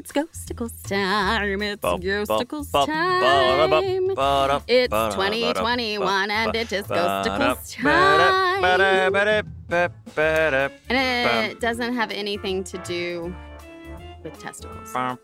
[0.00, 1.60] It's Ghostacles time.
[1.60, 4.10] It's Ghostacles time.
[4.66, 8.64] It's 2021 and it is Ghostacles time.
[10.88, 13.36] And it doesn't have anything to do
[14.24, 15.18] with testicles that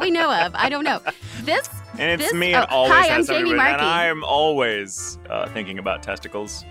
[0.00, 0.54] we know of.
[0.54, 1.00] I don't know.
[1.42, 1.68] This
[1.98, 3.82] And it's This- me and oh, always hi, I'm Jamie And Markey.
[3.82, 6.64] I am always uh, thinking about testicles,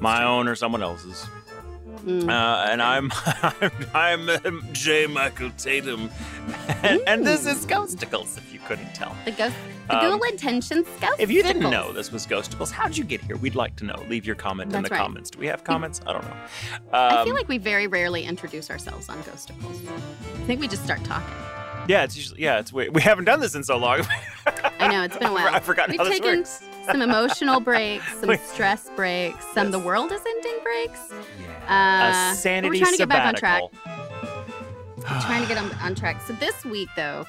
[0.00, 1.24] my own or someone else's.
[2.08, 2.30] Mm.
[2.30, 3.10] Uh, and I'm
[3.94, 5.06] I'm, I'm um, J.
[5.06, 6.08] Michael Tatum,
[6.82, 8.38] and, and this is Ghostacles.
[8.38, 9.54] If you couldn't tell, the ghost,
[9.88, 11.20] the Um, Ghoul Intentions Ghostacles.
[11.20, 13.36] if you didn't know this was Ghostacles, how'd you get here?
[13.36, 14.02] We'd like to know.
[14.08, 14.98] Leave your comment in the right.
[14.98, 15.28] comments.
[15.28, 16.00] Do we have comments?
[16.06, 16.36] I don't know.
[16.94, 19.78] I Um, feel like we very rarely introduce ourselves on Ghostacles.
[19.86, 21.34] I think we just start talking.
[21.88, 24.00] yeah, it's usually yeah, it's we, we haven't done this in so long.
[24.80, 25.54] I know it's been a while.
[25.54, 26.62] I forgot We've how this taken works.
[26.90, 31.00] Some emotional breaks, some stress breaks, some the world is ending breaks.
[31.68, 32.28] Yeah.
[32.30, 33.62] Uh, a sanity we're trying to get back on track.
[35.22, 36.20] trying to get on, on track.
[36.26, 37.26] So this week, though,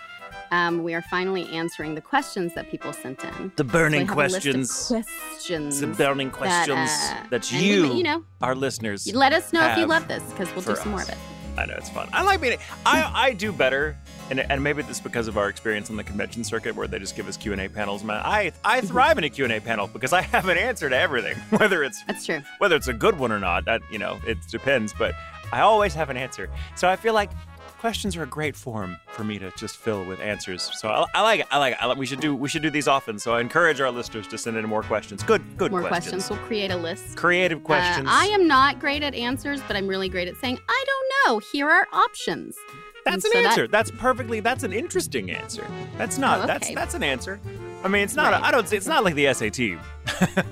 [0.51, 3.51] um, we are finally answering the questions that people sent in.
[3.55, 4.87] The So burning have a list of questions.
[4.87, 5.79] questions.
[5.81, 9.53] The burning questions uh, that, and we- you, you know, our listeners, you let us
[9.53, 11.17] know if you love this because we'll do some more of it.
[11.57, 12.07] I know it's fun.
[12.13, 12.57] I like being.
[12.85, 13.97] I I do better,
[14.29, 16.99] and and maybe this is because of our experience on the convention circuit where they
[16.99, 18.03] just give us Q and A panels.
[18.03, 20.89] Man, I I thrive in a Q and A panel because I have an answer
[20.89, 22.41] to everything, whether it's That's true.
[22.59, 23.65] whether it's a good one or not.
[23.65, 24.93] That you know, it depends.
[24.97, 25.13] But
[25.51, 27.31] I always have an answer, so I feel like
[27.79, 30.69] questions are a great form for me to just fill with answers.
[30.81, 31.47] So I, I like it.
[31.49, 31.81] I like it.
[31.81, 33.17] I like, we should do we should do these often.
[33.19, 35.23] So I encourage our listeners to send in more questions.
[35.23, 36.11] Good good More questions.
[36.25, 36.29] questions.
[36.29, 37.15] We'll create a list.
[37.15, 38.07] Creative questions.
[38.07, 41.09] Uh, I am not great at answers, but I'm really great at saying, I don't
[41.33, 41.39] know.
[41.51, 42.57] Here are options.
[43.05, 43.67] That's And an so that- answer.
[43.67, 44.39] That's perfectly.
[44.39, 45.65] That's an interesting answer.
[45.97, 46.41] That's not.
[46.41, 46.75] Oh, That's okay.
[46.75, 47.39] that's an answer.
[47.83, 48.33] I mean, it's not.
[48.33, 48.41] Right.
[48.41, 48.71] A, I don't.
[48.73, 49.79] It's not like the SAT.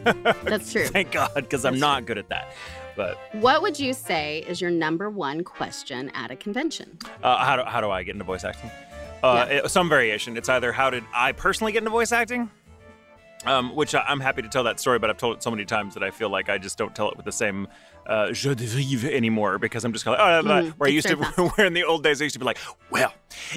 [0.45, 0.87] That's true.
[0.87, 2.53] Thank God, because I'm That's not good at that.
[2.95, 6.97] But What would you say is your number one question at a convention?
[7.21, 8.71] uh, how do how do I get into voice acting?
[9.23, 10.37] Uh, it- some variation.
[10.37, 12.49] It's either how did I personally get into voice acting,
[13.45, 15.65] um, which I, I'm happy to tell that story, but I've told it so many
[15.65, 17.67] times that I feel like I just don't tell it with the same
[18.07, 20.89] uh, je de vivre anymore because I'm just kind of oh, blah, blah, Mm, where
[20.89, 21.15] I used to
[21.55, 22.57] where in the old days I used to be like,
[22.89, 23.13] well,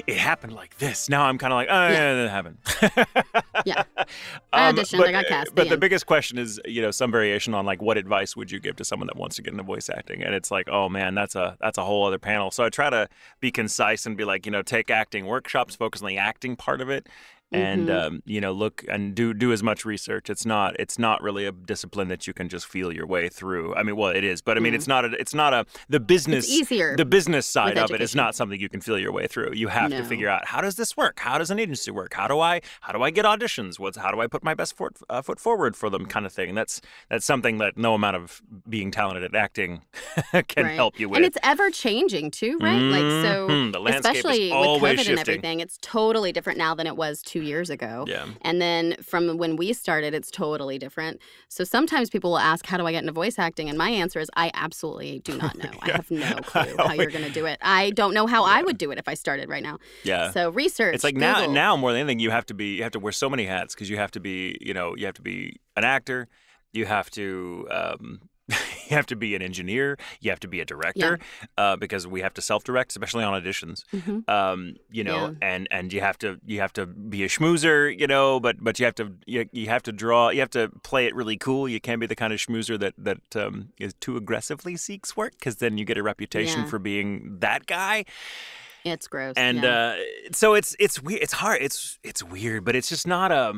[0.07, 1.09] it happened like this.
[1.09, 2.25] Now I'm kind of like, oh, yeah, Yeah.
[2.25, 2.57] it happened.
[3.65, 3.83] Yeah.
[4.53, 6.91] I Um, auditioned, but, I got cast, But the the biggest question is, you know,
[6.91, 9.51] some variation on like what advice would you give to someone that wants to get
[9.53, 10.23] into voice acting?
[10.23, 12.49] And it's like, oh man, that's a that's a whole other panel.
[12.51, 13.07] So I try to
[13.39, 16.81] be concise and be like, you know, take acting workshops, focus on the acting part
[16.81, 17.07] of it.
[17.53, 18.01] And Mhm.
[18.07, 20.29] um, you know, look and do do as much research.
[20.29, 23.75] It's not it's not really a discipline that you can just feel your way through.
[23.75, 24.77] I mean, well, it is, but I mean, Mm.
[24.77, 26.95] it's not a it's not a the business It's easier.
[26.95, 29.51] the business side of it is not something you can feel your way through.
[29.53, 31.19] You have to figure out how does this work?
[31.19, 32.13] How does an agency work?
[32.13, 33.79] How do I how do I get auditions?
[33.79, 36.05] What's how do I put my best foot uh, foot forward for them?
[36.05, 36.55] Kind of thing.
[36.55, 36.79] That's
[37.09, 39.81] that's something that no amount of being talented at acting
[40.47, 40.75] can Right.
[40.75, 41.17] help you with.
[41.17, 42.81] And it's ever changing too, right?
[42.81, 43.73] Like so Mhm.
[43.73, 45.09] the landscape especially is with COVID shifting.
[45.11, 48.05] and everything, it's totally different now than it was two years ago.
[48.07, 48.27] Yeah.
[48.41, 51.19] And then from when we started, it's totally different.
[51.49, 53.69] So sometimes people will ask, How do I get into voice acting?
[53.69, 55.71] And my answer is, I absolutely do not know.
[55.81, 57.59] I have no clue how you're going to do it.
[57.61, 59.79] I don't know how I would do it if I started right now.
[60.03, 60.31] Yeah.
[60.31, 60.95] So research.
[60.95, 63.11] It's like now, now more than anything, you have to be, you have to wear
[63.11, 65.83] so many hats because you have to be, you know, you have to be an
[65.83, 66.27] actor,
[66.73, 68.21] you have to, um,
[68.89, 71.19] you have to be an engineer, you have to be a director,
[71.57, 73.83] uh, because we have to self-direct, especially on auditions.
[73.93, 74.29] Mhm.
[74.29, 75.47] Um, you know, Yeah.
[75.53, 78.79] and and you have to you have to be a schmoozer, you know, but but
[78.79, 81.67] you have to you, you have to draw, you have to play it really cool.
[81.69, 85.33] You can't be the kind of schmoozer that that um, is too aggressively seeks work,
[85.39, 86.67] because then you get a reputation Yeah.
[86.67, 88.05] for being that guy
[88.83, 89.33] It's gross.
[89.37, 89.95] and yeah.
[89.97, 91.21] uh, so it's it's weird.
[91.21, 91.61] It's hard.
[91.61, 93.53] It's it's weird, but it's just not a.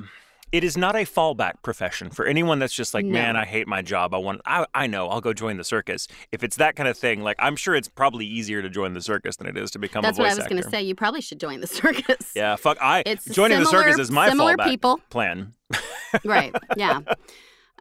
[0.53, 3.11] It is not a fallback profession for anyone that's just like, No.
[3.13, 4.13] man, I hate my job.
[4.13, 4.39] I want.
[4.45, 5.09] I I know.
[5.09, 6.07] I'll go join the circus.
[6.31, 9.01] If it's that kind of thing, like I'm sure it's probably easier to join the
[9.01, 10.35] circus than it is to become That's a voice actor.
[10.43, 10.83] That's what I was going to say.
[10.83, 12.31] You probably should join the circus.
[12.35, 12.77] Yeah, fuck.
[12.79, 15.01] I It's joining the circus is my similar fallback people.
[15.09, 15.53] plan.
[16.23, 16.53] right.
[16.77, 16.99] Yeah.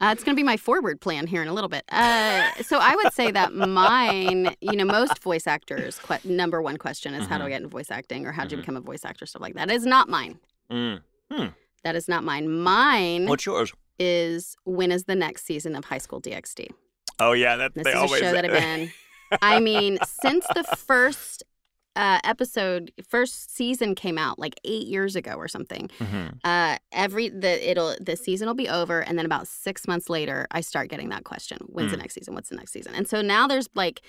[0.01, 1.85] Uh, it's going to be my forward plan here in a little bit.
[1.93, 6.79] Uh, so I would say that mine, you know, most voice actors' que- number one
[6.79, 7.51] question is how do I Mhm.
[7.51, 8.63] get into voice acting or how do you Mhm.
[8.65, 9.71] become a voice actor, stuff like that.
[9.71, 10.39] Is not mine.
[10.71, 11.03] Mm.
[11.85, 12.49] That is not mine.
[12.51, 13.73] Mine What's yours?
[13.99, 16.69] is when is the next season of High School DxD?
[17.21, 18.23] Oh yeah, that This they is always.
[18.23, 18.93] a show that I've been.
[19.41, 21.43] I mean, since the first
[21.95, 25.91] uh, episode, first season came out like eight years ago or something.
[25.99, 26.39] Mhm.
[26.43, 30.47] Uh, every the it'll the season will be over, and then about six months later,
[30.53, 32.01] I start getting that question: When's the Mm.
[32.01, 32.35] next season?
[32.35, 32.95] What's the next season?
[32.95, 34.01] And so now there's like,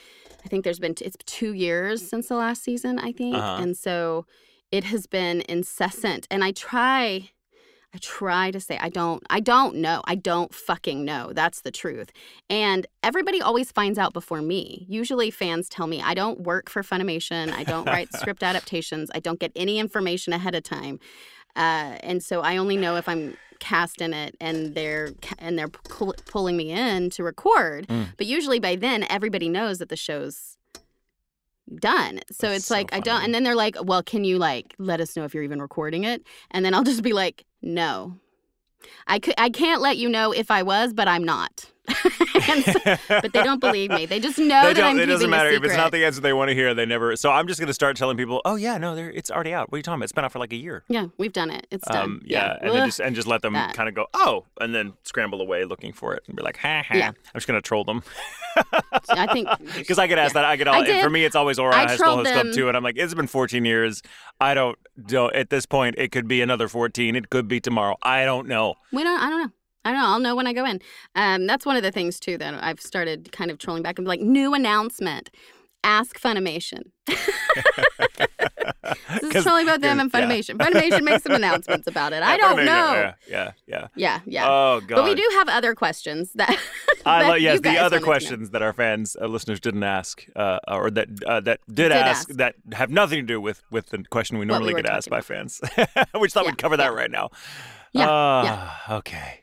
[0.45, 3.61] I think there's been t- it's two years since the last season, I think, Uh-huh.
[3.61, 4.25] and so
[4.71, 6.25] it has been incessant.
[6.31, 7.31] And I try.
[7.93, 10.01] I try to say I don't I don't know.
[10.05, 11.31] I don't fucking know.
[11.33, 12.11] That's the truth.
[12.49, 14.85] And everybody always finds out before me.
[14.89, 17.51] Usually fans tell me I don't work for Funimation.
[17.51, 19.11] I don't write script adaptations.
[19.13, 20.99] I don't get any information ahead of time.
[21.55, 25.69] Uh, and so I only know if I'm cast in it and they're and they're
[25.69, 27.87] pull, pulling me in to record.
[27.87, 28.07] Mm.
[28.17, 30.57] But usually by then everybody knows that the show's
[31.75, 32.19] done.
[32.31, 34.73] So That's it's so like I don't and then they're like, "Well, can you like
[34.79, 38.19] let us know if you're even recording it?" And then I'll just be like, "No."
[39.07, 41.71] I could I can't let you know if I was, but I'm not.
[42.49, 44.05] And so- but they don't believe me.
[44.05, 46.33] They just know They that I'm it doesn't matter if it's not the answer they
[46.33, 46.73] want to hear.
[46.73, 47.15] They never.
[47.15, 49.71] So I'm just going to start telling people, "Oh yeah, no, it's already out.
[49.71, 50.05] What are you talking about?
[50.05, 51.67] It's been out for like a year." Yeah, we've done it.
[51.71, 52.03] It's done.
[52.03, 52.87] Um, yeah, and then Ugh.
[52.87, 56.13] just and just let them kind of go, "Oh," and then scramble away looking for
[56.15, 57.07] it and be like, "Ha ha." Yeah.
[57.09, 58.03] I'm just going to troll them
[59.09, 60.41] I think because I get asked Yeah.
[60.41, 60.49] that.
[60.49, 60.75] I get all.
[60.81, 61.01] I.
[61.01, 63.27] For me, it's always Ouran High School Host Club too, and I'm like, it's been
[63.27, 64.01] 14 years.
[64.39, 64.77] I don't.
[65.05, 67.15] don't at this point, it could be another 14.
[67.15, 67.97] It could be tomorrow.
[68.03, 68.75] I don't know.
[68.91, 69.19] We don't.
[69.19, 69.51] I don't know.
[69.85, 70.07] I don't know.
[70.07, 70.79] I'll know when I go in.
[71.15, 74.05] Um, that's one of the things too that I've started kind of trolling back and
[74.05, 75.29] be like, new announcement.
[75.85, 76.83] Ask Funimation.
[77.07, 77.19] this
[79.35, 80.21] is trolling about them and yeah.
[80.21, 80.55] Funimation.
[80.57, 82.23] Funimation makes some announcements about it.
[82.23, 82.93] I don't Funimation, know.
[82.93, 83.87] Yeah, yeah, yeah.
[83.95, 84.47] Yeah, yeah.
[84.49, 84.95] Oh god.
[84.95, 86.57] but we do have other questions that.
[87.05, 88.05] I love yes the other wanted to know.
[88.05, 91.91] questions that our fans uh, listeners didn't ask uh, or that uh, that did, Did
[91.91, 92.37] ask, ask.
[92.37, 95.09] that have nothing to do with with the question we What we normally get asked
[95.09, 95.59] talking by fans.
[96.13, 97.29] we just thought Yeah, we'd cover that right now.
[97.91, 98.95] Yeah, Uh, yeah.
[98.97, 99.42] Okay.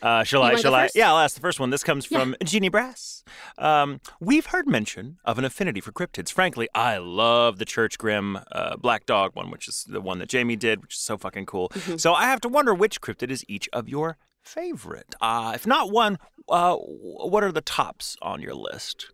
[0.00, 0.54] Uh, shall I?
[0.56, 0.84] Shall I?
[0.84, 0.96] first?
[0.96, 1.70] Yeah, I'll ask the first one.
[1.70, 2.18] This comes Yeah.
[2.20, 3.24] from Jeannie Brass.
[3.58, 6.32] Um, we've heard mention of an affinity for cryptids.
[6.32, 10.28] Frankly, I love the Church Grim uh, Black Dog one, which is the one that
[10.28, 11.68] Jamie did, which is so fucking cool.
[11.70, 11.96] Mm-hmm.
[11.96, 15.14] So I have to wonder which cryptid is each of your favorite.
[15.20, 16.18] Uh, if not one,
[16.48, 19.10] uh, what are the tops on your list?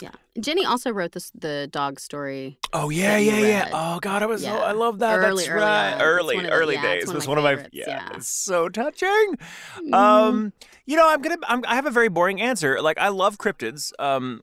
[0.00, 0.10] Yeah.
[0.38, 2.58] Jenny also wrote this the dog story.
[2.74, 3.68] Oh yeah, yeah, yeah.
[3.72, 4.56] Oh god, I was Yeah.
[4.56, 5.18] I love that.
[5.18, 5.92] Early, That's early right.
[5.94, 7.84] It's Early, the- early yeah, days it's one was of one of my favorites, yeah,
[7.88, 8.16] yeah.
[8.16, 9.36] It's so touching.
[9.78, 9.94] Mhm.
[9.94, 10.52] Um,
[10.84, 11.38] you know, I'm gonna.
[11.48, 12.80] I'm, I have a very boring answer.
[12.82, 13.92] Like I love cryptids.
[13.98, 14.42] Um,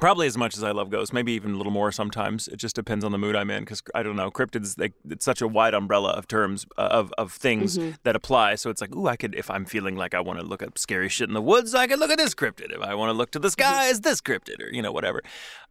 [0.00, 1.12] probably as much as I love ghosts.
[1.12, 2.48] Maybe even a little more sometimes.
[2.48, 3.62] It just depends on the mood I'm in.
[3.64, 4.76] Because I don't know, cryptids.
[4.76, 7.96] They, it's such a wide umbrella of terms uh, of of things Mhm.
[8.04, 8.54] that apply.
[8.56, 9.34] So it's like, ooh, I could.
[9.34, 11.86] If I'm feeling like I want to look at scary shit in the woods, I
[11.86, 12.72] could look at this cryptid.
[12.74, 15.22] If I want to look to the sky, skies, this cryptid, or you know, whatever.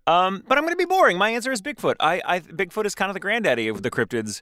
[0.07, 1.17] Um, but I'm going to be boring.
[1.17, 1.95] My answer is Bigfoot.
[1.99, 4.41] I, I Bigfoot is kind of the granddaddy of the cryptids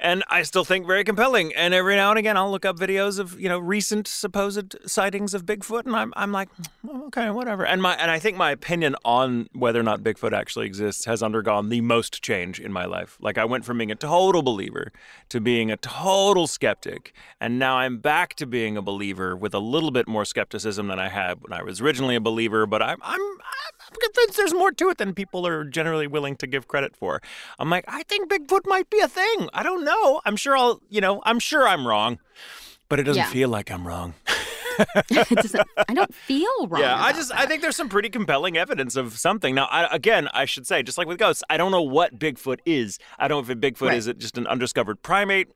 [0.00, 1.54] and I still think very compelling.
[1.54, 5.34] And every now and again, I'll look up videos of you know recent supposed sightings
[5.34, 6.48] of Bigfoot, and I'm I'm like,
[6.88, 7.64] "Oh, okay, whatever.
[7.66, 11.22] And my and I think my opinion on whether or not Bigfoot actually exists has
[11.22, 13.18] undergone the most change in my life.
[13.20, 14.92] Like I went from being a total believer
[15.28, 19.60] to being a total skeptic, and now I'm back to being a believer with a
[19.60, 22.66] little bit more skepticism than I had when I was originally a believer.
[22.66, 26.46] But I'm I'm I'm convinced there's more to it than people are generally willing to
[26.46, 27.20] give credit for.
[27.58, 29.48] I'm like, I think Bigfoot might be a thing.
[29.52, 29.89] I don't know.
[30.24, 32.18] I'm sure I'll, you know, I'm sure I'm wrong,
[32.88, 33.30] but it doesn't Yeah.
[33.30, 34.14] feel like I'm wrong.
[35.10, 36.80] I don't feel wrong.
[36.80, 39.54] yeah, I just, I think there's some pretty compelling evidence of something.
[39.54, 42.58] Now, I, again, I should say, just like with ghosts, I don't know what Bigfoot
[42.64, 42.98] is.
[43.18, 43.96] I don't know if Bigfoot Right.
[43.98, 45.48] is it just an undiscovered primate.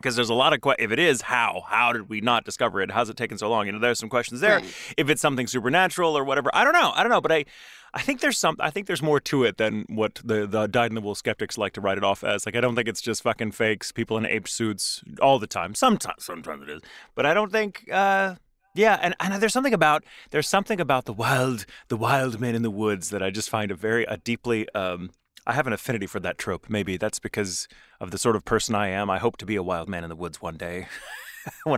[0.00, 2.80] Because there's a lot of que- if it is how how did we not discover
[2.80, 2.90] it?
[2.90, 3.66] How's it taken so long?
[3.66, 4.56] You know, there's some questions there.
[4.56, 4.94] Right.
[4.96, 6.92] If it's something supernatural or whatever, I don't know.
[6.94, 7.44] I don't know, but I
[7.92, 10.90] I think there's some I think there's more to it than what the the dyed
[10.90, 12.46] in the wool skeptics like to write it off as.
[12.46, 15.74] Like I don't think it's just fucking fakes, people in ape suits all the time.
[15.74, 16.80] Sometimes sometimes it is.
[17.14, 18.36] But I don't think uh
[18.72, 22.62] yeah, and, and there's something about there's something about the wild the wild men in
[22.62, 25.10] the woods that I just find a very a deeply um
[25.50, 26.66] I have an affinity for that trope.
[26.68, 27.66] Maybe that's because
[27.98, 29.10] of the sort of person I am.
[29.10, 30.86] I hope to be a wild man in the woods one day.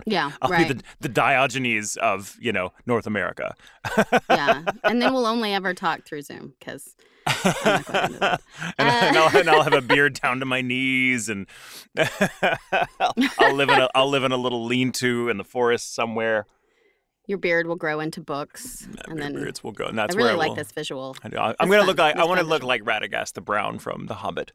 [0.05, 0.67] Yeah, I'll right.
[0.67, 3.55] be the, the Diogenes of, you know, North America.
[4.29, 8.41] yeah, and then we'll only ever talk through Zoom because I'm not going into that.
[8.77, 11.47] and, Uh, and, I'll, and I'll have a beard down to my knees, and
[11.97, 16.45] I'll, I'll live in a I'll live in a little lean-to in the forest somewhere.
[17.27, 20.17] Your beard will grow into books, and Beard- then beards will go, and that's I
[20.17, 21.15] really where I like will- this visual.
[21.23, 21.27] I
[21.59, 21.87] I'm gonna fun.
[21.87, 24.51] look like I want to look like Radagast the Brown from The Hobbit.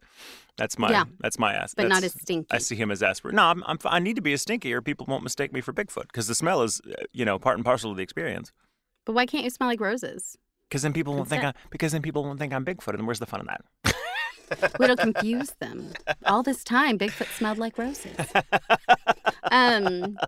[0.57, 1.05] That's my Yeah.
[1.19, 1.73] that's my ass.
[1.73, 2.47] but not as stinky.
[2.51, 3.31] I see him as Asper.
[3.31, 5.73] No, I'm, I'm I need to be as stinky, or people won't mistake me for
[5.73, 8.51] Bigfoot because the smell is, uh, you know, part and parcel of the experience.
[9.05, 10.37] But why can't you smell like roses?
[10.69, 13.07] Because then people won't think I, That's because then people won't think I'm Bigfoot, and
[13.07, 13.95] where's the fun in that?
[14.81, 15.93] It'll confuse them.
[16.25, 18.15] All this time, Bigfoot smelled like roses.
[19.51, 20.19] Um,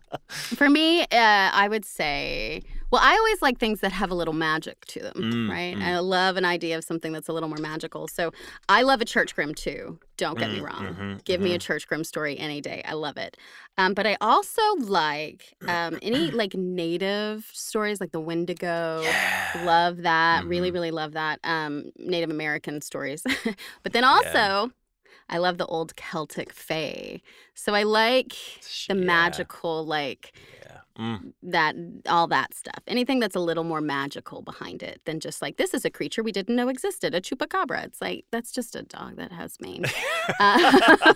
[0.56, 2.62] for me, uh, I would say,
[2.92, 5.78] well, I always like things that have a little magic to them, Mm, right?
[5.78, 5.82] mm.
[5.84, 8.08] I love an idea of something that's a little more magical.
[8.08, 8.32] So
[8.68, 10.00] I love a church grim too.
[10.18, 10.86] Don't get me Mm, wrong.
[10.96, 12.82] mhm, Give me a church grim story any day.
[12.86, 13.38] I love it.
[13.78, 19.02] Um, but I also like um, any like native stories, like the Wendigo.
[19.66, 20.46] Love that.
[20.46, 20.74] Really, Mhm.
[20.74, 21.40] really love that.
[21.44, 23.24] Um, Native American stories.
[23.84, 24.72] but then also,
[25.32, 27.22] I love the old Celtic fae.
[27.56, 28.34] So I like
[28.88, 29.06] the Yeah.
[29.06, 30.78] magical, like Yeah.
[31.00, 31.34] Mm.
[31.44, 31.76] that,
[32.08, 32.84] all that stuff.
[32.86, 36.22] Anything that's a little more magical behind it than just like, this is a creature
[36.22, 37.86] we didn't know existed, a chupacabra.
[37.86, 39.86] It's like, that's just a dog that has mane.
[40.40, 40.58] Uh,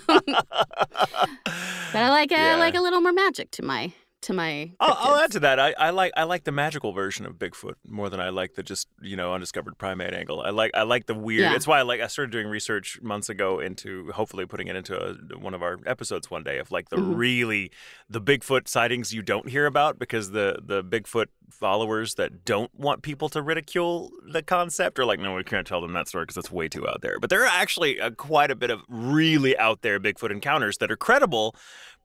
[0.06, 3.92] but I like, I like a little more magic to my,
[4.22, 4.72] to my.
[4.80, 5.60] I'll, I'll add to that.
[5.60, 8.62] I, I like I like the magical version of Bigfoot more than I like the
[8.62, 10.40] just you know undiscovered primate angle.
[10.40, 11.42] I like I like the weird.
[11.42, 11.54] Yeah.
[11.54, 14.96] It's why I like I started doing research months ago into hopefully putting it into
[14.98, 17.16] a, one of our episodes one day of like the Mhm.
[17.16, 17.70] really
[18.08, 23.02] the Bigfoot sightings you don't hear about because the the Bigfoot followers that don't want
[23.02, 26.34] people to ridicule the concept are like no we can't tell them that story because
[26.34, 27.20] that's way too out there.
[27.20, 30.90] But there are actually uh, quite a bit of really out there Bigfoot encounters that
[30.90, 31.54] are credible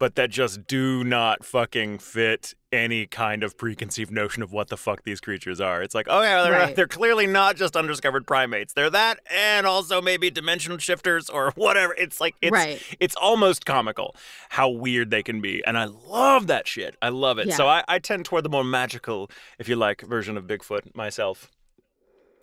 [0.02, 4.76] but that just do not fucking fit any kind of preconceived notion of what the
[4.76, 5.84] fuck these creatures are.
[5.84, 6.76] It's like, oh yeah, they're, Right.
[6.76, 8.74] they're clearly not just undiscovered primates.
[8.74, 11.94] They're that, and also maybe dimensional shifters or whatever.
[12.00, 12.82] It's like it's Right.
[13.00, 14.16] it's almost comical
[14.50, 16.96] how weird they can be, and I love that shit.
[17.00, 17.46] I love it.
[17.50, 17.56] Yeah.
[17.58, 19.30] So I, I tend toward the more magical,
[19.60, 21.52] if you like, version of Bigfoot myself.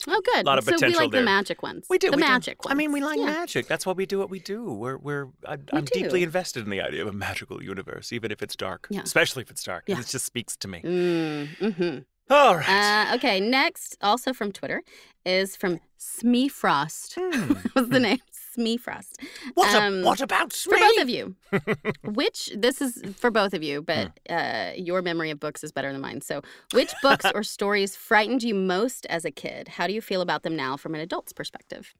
[0.07, 0.45] Oh, good.
[0.45, 1.21] A lot of so we like there.
[1.21, 1.87] the magic ones.
[1.89, 2.29] We do the we do.
[2.29, 2.73] magic ones.
[2.73, 3.27] I mean, we like yeah.
[3.27, 3.67] magic.
[3.67, 4.65] That's why we do what we do.
[4.65, 8.31] We're we're I, We I'm deeply invested in the idea of a magical universe, even
[8.31, 8.87] if it's dark.
[8.91, 9.03] Yeah.
[9.03, 9.85] Especially if it's dark.
[9.87, 10.01] Yeah.
[10.01, 10.83] It just speaks to me.
[10.83, 11.99] Mm, hmm
[12.31, 13.11] All right.
[13.11, 14.83] uh, okay, next, also from Twitter,
[15.25, 17.17] is from Smee Frost.
[17.19, 17.55] Hmm.
[17.75, 18.21] was the name?
[18.59, 19.21] Smee Frost.
[19.55, 21.37] what, a- um, what about For both of you.
[22.05, 25.93] which, this is for both of you, but uh, your memory of books is better
[25.93, 26.21] than mine.
[26.23, 29.69] So, which books or stories frightened you most as a kid?
[29.69, 31.95] How do you feel about them now from an adult's perspective?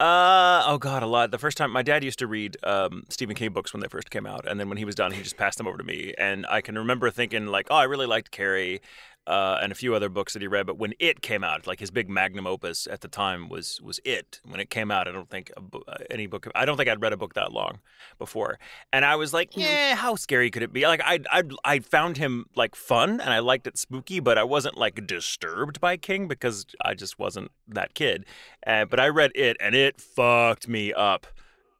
[0.00, 1.30] Uh oh god, a lot.
[1.30, 4.10] The first time my dad used to read um, Stephen King books when they first
[4.10, 6.14] came out, and then when he was done, he just passed them over to me.
[6.18, 8.80] And I can remember thinking like, oh, I really liked Carrie.
[9.26, 11.80] Uh, and a few other books that he read, but when it came out, like
[11.80, 14.38] his big magnum opus at the time was was it.
[14.44, 16.46] When it came out, I don't think bo- uh, any book.
[16.54, 17.78] I don't think I'd read a book that long
[18.18, 18.58] before,
[18.92, 19.68] and I was like, Yeah.
[19.70, 20.86] yeah, how scary could it be?
[20.86, 24.44] Like I I I found him like fun, and I liked it spooky, but I
[24.44, 28.26] wasn't like disturbed by King because I just wasn't that kid.
[28.66, 31.26] Uh, but I read it, and it fucked me up.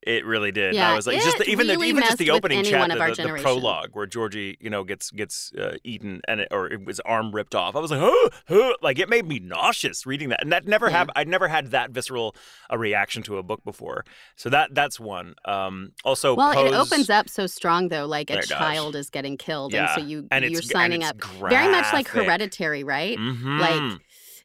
[0.06, 0.74] It really did.
[0.74, 3.22] Yeah, I was like, just the, even really the even just the opening chapter, the,
[3.22, 7.32] the prologue where Georgie, you know, gets gets uh, eaten and it, or his arm
[7.32, 7.74] ripped off.
[7.74, 10.86] I was like, oh, oh, like it made me nauseous reading that, and that never
[10.90, 10.98] Yeah.
[10.98, 11.12] happened.
[11.16, 12.36] I'd never had that visceral
[12.68, 14.04] a reaction to a book before.
[14.36, 15.34] So that that's one.
[15.46, 19.72] Um, also, Well, it opens up so strong though, like a child is getting killed,
[19.72, 22.08] Yeah, and so you and you're signing up very much like.
[22.08, 23.18] Hereditary, right?
[23.18, 23.58] Mhm.
[23.58, 24.00] Like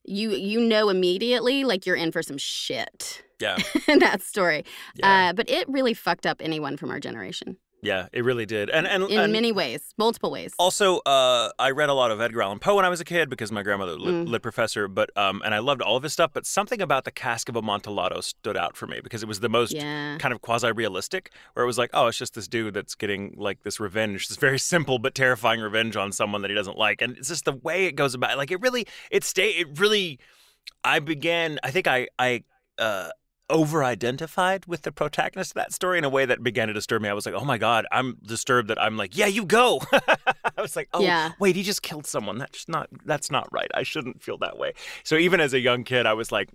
[0.06, 4.66] you you know immediately like you're in for some shit yeah, in that story.
[4.96, 8.70] yeah, Uh, but it really fucked up anyone from our generation yeah, it really did.
[8.70, 10.54] And and, in and many ways, multiple ways.
[10.60, 13.30] Also, uh, I read a lot of Edgar Allan Poe when I was a kid
[13.30, 14.28] because my grandmother lit, Mm.
[14.28, 16.32] lit professor, but um, and I loved all of his stuff.
[16.34, 19.50] But something about the Cask of Amontillado stood out for me because it was the
[19.50, 20.18] most yeah.
[20.18, 23.64] kind of quasi-realistic, where it was like, oh, it's just this dude that's getting like
[23.64, 27.18] this revenge, this very simple but terrifying revenge on someone that he doesn't like, and
[27.18, 28.38] it's just the way it goes about.
[28.38, 30.20] Like it really, it stay, it really.
[30.84, 31.60] I began.
[31.64, 32.44] I think I I.
[32.78, 33.10] Uh,
[33.50, 37.10] over-identified with the protagonist of that story in a way that began to disturb me.
[37.10, 40.62] I was like, "Oh my god, I'm disturbed that I'm like, yeah, you go." I
[40.62, 41.32] was like, "Oh, Yeah.
[41.40, 42.38] wait, he just killed someone.
[42.38, 43.70] That's not that's not right.
[43.74, 46.50] I shouldn't feel that way." So even as a young kid, I was like,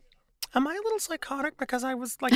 [0.55, 2.35] "Am I a little psychotic because I was like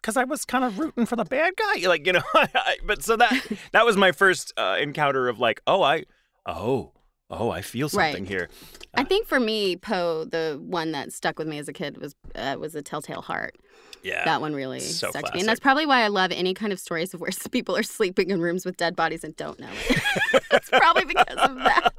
[0.00, 3.02] because I was kind of rooting for the bad guy?" Like, you know, I, but
[3.02, 3.32] so that
[3.72, 6.04] that was my first uh, encounter of like, "Oh, I
[6.46, 6.92] oh,
[7.30, 8.28] oh, I feel something Right.
[8.28, 8.48] here."
[8.94, 12.14] I think for me, Poe, the one that stuck with me as a kid was
[12.34, 13.56] uh, was a Telltale Heart.
[14.02, 14.22] Yeah.
[14.26, 16.72] That one really so stuck to me, and that's probably why I love any kind
[16.72, 19.70] of stories of where people are sleeping in rooms with dead bodies and don't know
[19.88, 20.02] it.
[20.52, 21.92] it's probably because of that.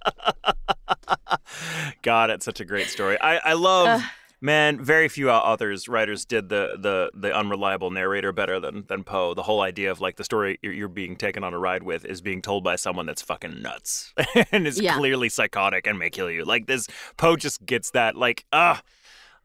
[2.04, 3.20] God, it's such a great story.
[3.20, 4.10] I, I love, Ugh.
[4.42, 4.84] Man.
[4.84, 9.34] Very few authors, writers did the the the unreliable narrator better than than Poe.
[9.34, 12.22] The whole idea of like the story you're, being taken on a ride with is
[12.22, 14.14] being told by someone that's fucking nuts
[14.52, 14.96] and is Yeah.
[14.98, 16.44] clearly psychotic and may kill you.
[16.46, 16.88] Like this,
[17.18, 18.16] Poe just gets that.
[18.16, 18.82] Like, ah,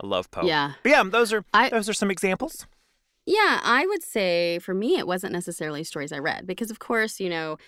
[0.02, 0.44] I love Poe.
[0.46, 0.72] Yeah.
[0.82, 2.66] But yeah, those are I- those are some examples.
[3.26, 7.20] Yeah, I would say for me, it wasn't necessarily stories I read because, of course,
[7.20, 7.58] you know,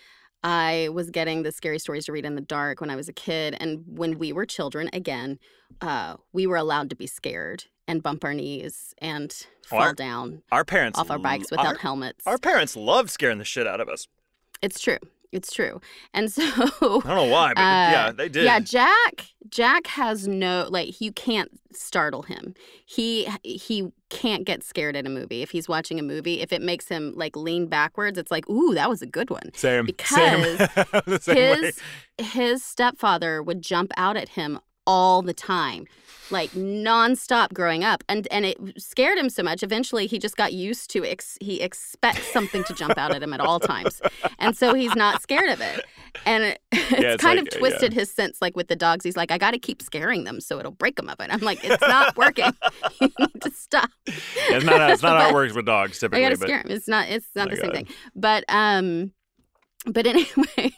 [0.44, 3.12] I was getting the scary stories to read in the dark when I was a
[3.12, 3.56] kid.
[3.60, 5.38] And when we were children, again,
[5.80, 9.32] uh, we were allowed to be scared and bump our knees and
[9.66, 12.26] fall Our- down Our parents off our bikes without our, helmets.
[12.26, 14.08] our parents loved scaring the shit out of us.
[14.60, 14.98] It's true.
[15.32, 15.80] It's true.
[16.12, 18.44] And so I don't know why, but Uh, yeah, they did.
[18.44, 19.26] Yeah, Jack.
[19.48, 21.00] Jack has no like.
[21.00, 22.54] You can't startle him.
[22.84, 25.42] He he can't get scared at a movie.
[25.42, 28.74] If he's watching a movie, if it makes him like lean backwards, it's like, ooh,
[28.74, 29.50] that was a good one.
[29.54, 29.86] Same.
[29.86, 30.58] because
[30.98, 31.18] same.
[31.20, 31.72] same way.
[32.18, 35.86] His his stepfather would jump out at him all the time
[36.32, 39.62] like nonstop growing up, and and it scared him so much.
[39.62, 43.32] Eventually, he just got used to ex- he expects something to jump out at him
[43.32, 44.00] at all times,
[44.38, 45.84] and so he's not scared of it.
[46.26, 48.76] And it, it's, Yeah, it's kind like, of uh, twisted his sense, like with the
[48.76, 49.04] dogs.
[49.04, 51.28] He's like, I got to keep scaring them so it'll break them of it.
[51.30, 52.52] I'm like, it's not working.
[53.00, 53.90] you need to stop.
[54.06, 56.22] It's not, it's not how it works with dogs I typically.
[56.22, 56.66] gotta scare him.
[56.70, 57.08] It's not.
[57.08, 57.74] It's not the same God.
[57.74, 57.88] thing.
[58.14, 59.12] But um,
[59.86, 60.72] but anyway,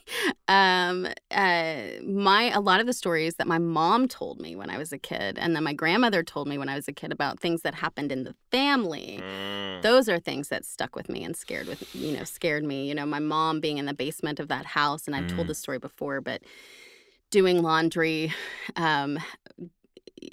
[0.49, 4.79] um, uh, my a lot of the stories that my mom told me when I
[4.79, 7.41] was a kid, and then my grandmother told me when I was a kid about
[7.41, 9.21] things that happened in the family.
[9.23, 9.83] Mm.
[9.83, 12.89] Those are things that stuck with me and scared with you know scared me.
[12.89, 15.49] You know, my mom being in the basement of that house, and I've told Mm.
[15.49, 16.43] this story before, but
[17.31, 18.33] doing laundry,
[18.77, 19.19] um,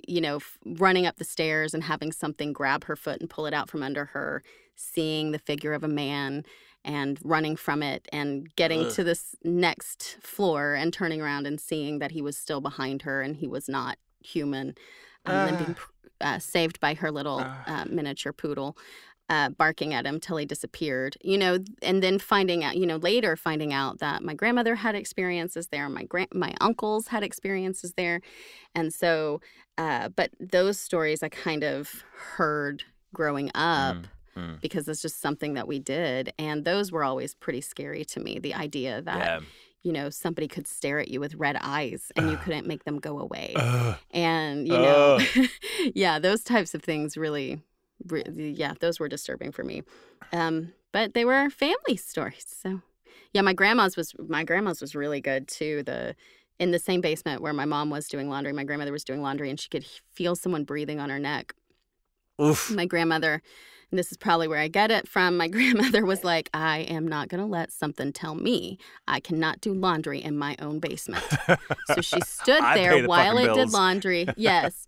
[0.07, 3.45] you know, f- running up the stairs and having something grab her foot and pull
[3.45, 4.43] it out from under her,
[4.75, 6.45] seeing the figure of a man
[6.83, 8.91] and running from it and getting Ugh.
[8.93, 13.21] to this next floor and turning around and seeing that he was still behind her
[13.21, 14.75] and he was not human.
[15.25, 15.77] Um, and then being
[16.21, 18.77] uh, saved by her little uh, miniature poodle.
[19.29, 22.97] Uh, barking at him till he disappeared, you know, and then finding out, you know,
[22.97, 27.93] later finding out that my grandmother had experiences there, my grand, my uncles had experiences
[27.95, 28.19] there,
[28.75, 29.39] and so,
[29.77, 32.83] uh, but those stories I kind of heard
[33.13, 34.03] growing up Mm,
[34.35, 34.59] mm.
[34.61, 38.39] because it's just something that we did, and those were always pretty scary to me.
[38.39, 39.39] The idea that Yeah.
[39.83, 42.99] you know somebody could stare at you with red eyes and you couldn't make them
[42.99, 43.53] go away
[44.11, 45.19] and you know
[45.95, 47.59] yeah those types of things really,
[48.07, 48.23] re-
[48.55, 49.81] yeah those were disturbing for me
[50.33, 52.81] um but they were family stories so
[53.33, 56.15] yeah my grandma's was my grandma's was really good too the
[56.59, 59.49] in the same basement where my mom was doing laundry my grandmother was doing laundry
[59.49, 61.53] and she could feel someone breathing on her neck
[62.39, 62.69] Oof.
[62.69, 63.41] my grandmother
[63.91, 65.37] and this is probably where I get it from.
[65.37, 69.61] My grandmother was like, I am not going to let something tell me I cannot
[69.61, 71.23] do laundry in my own basement.
[71.87, 73.57] So she stood there the while it bills.
[73.57, 74.27] did laundry.
[74.37, 74.87] Yes.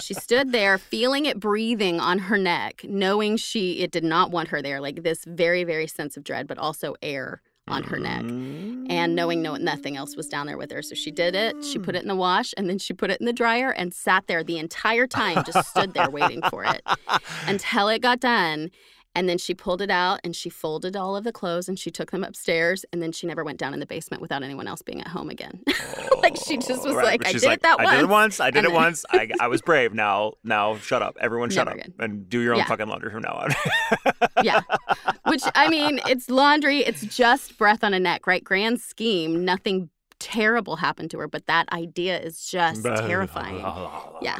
[0.00, 4.48] she stood there feeling it breathing on her neck, knowing she it did not want
[4.48, 7.42] her there, like this very, very sense of dread, but also air
[7.72, 8.20] on her neck.
[8.20, 9.14] And mm.
[9.14, 10.82] knowing no nothing else was down there with her.
[10.82, 11.64] So she did it.
[11.64, 11.96] She put hmm.
[11.96, 14.44] it in the wash and then she put it in the dryer and sat there
[14.44, 16.82] the entire time, just stood there waiting for it
[17.46, 18.70] until it got done.
[19.14, 21.90] And then she pulled it out and she folded all of the clothes and she
[21.90, 22.84] took them upstairs.
[22.92, 25.28] And then she never went down in the basement without anyone else being at home
[25.28, 25.60] again.
[26.22, 27.92] like she just oh, was Right, like, I did like, it that I once.
[27.94, 28.40] did it once.
[28.40, 29.04] I did and it then- once.
[29.10, 29.92] I, I was brave.
[29.92, 31.16] Now, now, shut up.
[31.20, 31.94] Everyone, shut Never up again.
[31.98, 32.66] and do your own Yeah.
[32.66, 33.50] fucking laundry from now on.
[34.42, 34.62] yeah.
[35.26, 38.42] Which, I mean, it's laundry, it's just breath on a neck, right?
[38.42, 43.58] Grand scheme, nothing terrible happened to her, but that idea is just terrifying.
[44.22, 44.38] Yeah.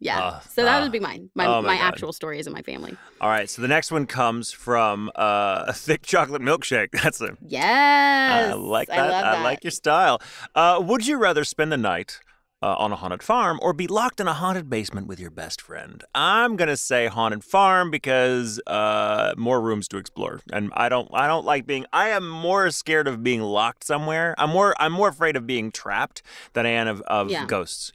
[0.00, 0.18] Yeah.
[0.18, 1.30] Uh, so that uh, would be mine.
[1.34, 2.96] My, oh my my, actual stories in my family.
[3.20, 3.50] All right.
[3.50, 6.90] So the next one comes from uh, a thick chocolate milkshake.
[6.92, 7.36] That's a.
[7.44, 8.52] Yes.
[8.52, 8.98] I like that.
[8.98, 9.42] I that.
[9.42, 10.20] like your style.
[10.54, 12.20] Uh, would you rather spend the night
[12.62, 15.60] uh, on a haunted farm or be locked in a haunted basement with your best
[15.60, 16.04] friend?
[16.14, 21.08] I'm gonna say haunted farm because uh, more rooms to explore, and I don't.
[21.12, 21.86] I don't like being.
[21.92, 24.34] I am more scared of being locked somewhere.
[24.38, 24.74] I'm more.
[24.80, 27.46] I'm more afraid of being trapped than I am of, of Yeah.
[27.46, 27.92] ghosts.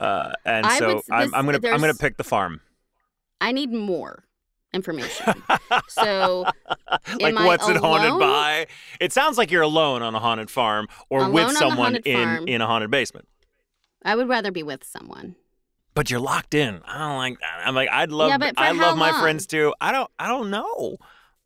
[0.00, 1.60] Uh, and I so would s- I'm, I'm gonna.
[1.68, 2.60] I'm gonna pick the farm.
[3.40, 4.24] I need more
[4.72, 5.42] information.
[5.88, 6.46] so
[7.20, 8.66] like what's it haunted by?
[9.00, 12.48] It sounds like you're alone on a haunted farm or Alone with someone in farm.
[12.48, 13.28] in a haunted basement.
[14.04, 15.36] I would rather be with someone.
[15.94, 16.80] But you're locked in.
[16.86, 17.66] I don't like that.
[17.66, 19.74] I'm like I'd love Yeah, but I love my friends too.
[19.80, 20.96] I don't I don't know.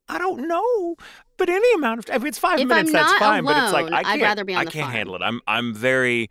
[0.09, 0.97] I don't know.
[1.39, 3.45] But any amount of if it's five If minutes, that's fine.
[3.45, 4.23] but it's like alone, I I'd can't.
[4.23, 4.93] rather be on I can't farm.
[4.93, 5.23] handle it.
[5.23, 6.31] I'm I'm very.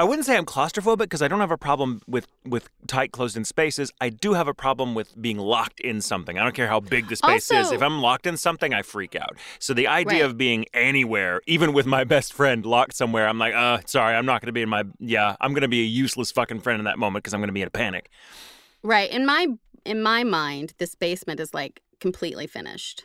[0.00, 3.44] I wouldn't say I'm claustrophobic because I don't have a problem with with tight closed-in
[3.44, 3.92] spaces.
[4.00, 6.38] I do have a problem with being locked in something.
[6.38, 7.72] I don't care how big the space is.
[7.72, 9.36] If I'm locked in something, I freak out.
[9.58, 10.30] So the idea Right.
[10.30, 14.24] of being anywhere, even with my best friend locked somewhere, I'm like, uh, sorry, I'm
[14.24, 14.84] not going to be in my.
[15.00, 17.48] Yeah, I'm going to be a useless fucking friend in that moment because I'm going
[17.48, 18.08] to be in a panic.
[18.84, 19.10] Right.
[19.10, 19.48] In my
[19.84, 23.02] in my mind, this basement is like completely finished.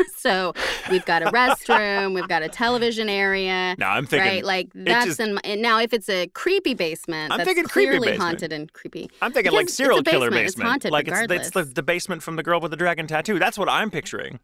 [0.16, 0.52] so
[0.90, 3.74] we've got a restroom, we've got a television area.
[3.78, 4.28] Now I'm thinking.
[4.28, 7.64] right, like that's just- in my, now if it's a creepy basement, I'm that's thinking
[7.64, 8.22] creepy clearly basement.
[8.22, 9.10] haunted and creepy.
[9.22, 11.64] I'm thinking like Because it's serial a killer basement, it's haunted like it's, it's the,
[11.64, 13.38] the basement from the girl with the dragon tattoo.
[13.38, 14.40] That's what I'm picturing.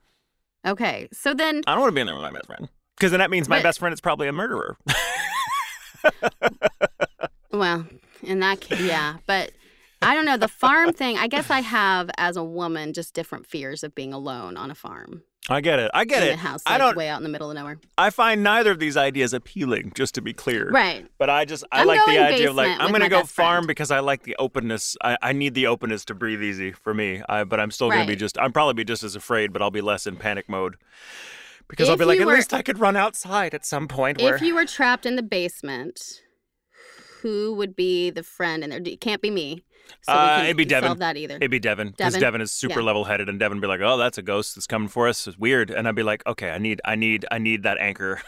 [0.66, 3.10] Okay, so then I don't want to be in there with my best friend because
[3.12, 4.76] then that means my But- best friend is probably a murderer.
[7.52, 7.86] Well,
[8.22, 9.16] in that case, yeah.
[9.26, 9.50] But
[10.02, 10.36] I don't know.
[10.36, 14.12] The farm thing, I guess I have as a woman just different fears of being
[14.12, 15.22] alone on a farm.
[15.48, 15.90] I get it.
[15.94, 16.32] I get in it.
[16.32, 16.96] a house I don't.
[16.96, 17.78] way out in the middle of nowhere.
[17.96, 19.92] I find neither of these ideas appealing.
[19.94, 20.70] Just to be clear.
[20.70, 21.06] Right.
[21.18, 23.66] But I just I I'm like the idea of like I'm gonna go farm friend.
[23.68, 24.96] because I like the openness.
[25.02, 27.22] I, I need the openness to breathe easy for me.
[27.28, 29.70] I, but I'm still gonna be just I'm probably be just as afraid, but I'll
[29.70, 30.76] be less in panic mode.
[31.68, 34.36] Because I'll be like, at were- least I could run outside at some point where
[34.36, 36.22] If you were trapped in the basement,
[37.22, 38.80] who would be the friend And there?
[38.84, 39.62] It can't be me.
[40.02, 40.88] So Uh, it'd be Devin.
[40.88, 41.34] solve that either.
[41.36, 42.20] It'd be Devin because Devin?
[42.20, 42.86] Devin is super Yeah.
[42.86, 45.26] level-headed, and Devin would be like, "Oh, that's a ghost that's coming for us.
[45.26, 48.20] It's weird." And I'd be like, "Okay, I need, I need, I need that anchor."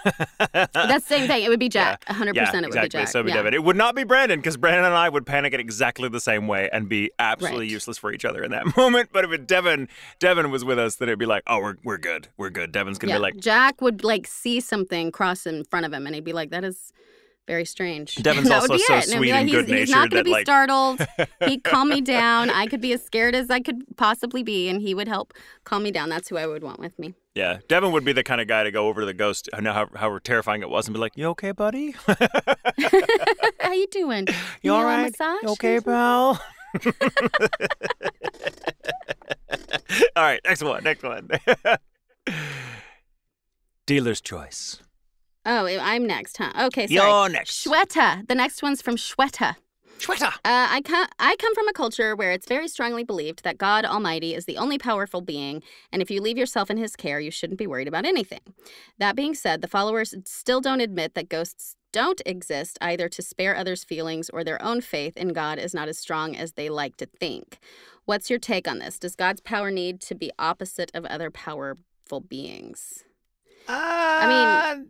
[0.52, 1.44] That's the same thing.
[1.44, 2.04] It would be Jack.
[2.08, 2.14] Yeah.
[2.14, 3.08] 100% yeah, it would be Jack.
[3.08, 3.36] So be yeah.
[3.36, 3.54] Devin.
[3.54, 6.48] It would not be Brandon because Brandon and I would panic in exactly the same
[6.48, 7.72] way and be absolutely Right.
[7.72, 9.10] useless for each other in that moment.
[9.12, 11.98] But if it Devin, Devin was with us, then it'd be like, "Oh, we're we're
[11.98, 13.18] good, we're good." Devin's gonna Yeah.
[13.18, 16.32] be like, Jack would like see something cross in front of him and he'd be
[16.32, 16.92] like, that is
[17.48, 18.14] very strange.
[18.22, 19.04] Devin's that would also be so it.
[19.04, 21.04] And sweet like, and he's, he's good-natured not going to be like- startled.
[21.46, 22.50] He'd calm me down.
[22.50, 25.34] I could be as scared as I could possibly be, and he would help
[25.64, 26.10] calm me down.
[26.10, 27.14] That's who I would want with me.
[27.34, 29.48] "Yeah." Devin would be the kind of guy to go over to the ghost.
[29.52, 31.94] I know how how terrifying it was, and be like, "You okay, buddy?
[33.60, 34.26] How you doing?
[34.62, 35.12] You need all right?
[35.18, 36.40] You okay, pal?"
[40.14, 40.84] all right, next one.
[40.84, 41.30] Next one.
[43.86, 44.80] Dealer's choice.
[45.50, 46.52] Oh, I'm next, huh?
[46.66, 47.08] Okay, sorry.
[47.10, 47.66] You're next.
[47.66, 48.28] Shweta.
[48.28, 49.56] The next one's from Shweta.
[49.98, 50.28] Shweta.
[50.44, 53.86] Uh, I, come, I come from a culture where it's very strongly believed that God
[53.86, 57.30] Almighty is the only powerful being, and if you leave yourself in His care, you
[57.30, 58.40] shouldn't be worried about anything.
[58.98, 63.56] That being said, the followers still don't admit that ghosts don't exist either to spare
[63.56, 66.98] others' feelings or their own faith in God is not as strong as they like
[66.98, 67.58] to think.
[68.04, 68.98] What's your take on this?
[68.98, 73.04] Does God's power need to be opposite of other powerful beings?
[73.70, 74.88] I mean,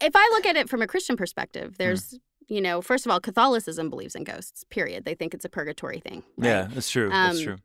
[0.00, 1.18] if I look at it from a Christian Hmm.
[1.18, 4.64] perspective, there's, you know, first of all, Catholicism believes in ghosts.
[4.70, 5.04] Period.
[5.04, 6.22] They think it's a purgatory thing.
[6.36, 6.48] right?
[6.48, 7.08] yeah, that's true.
[7.08, 7.56] that's Um, true.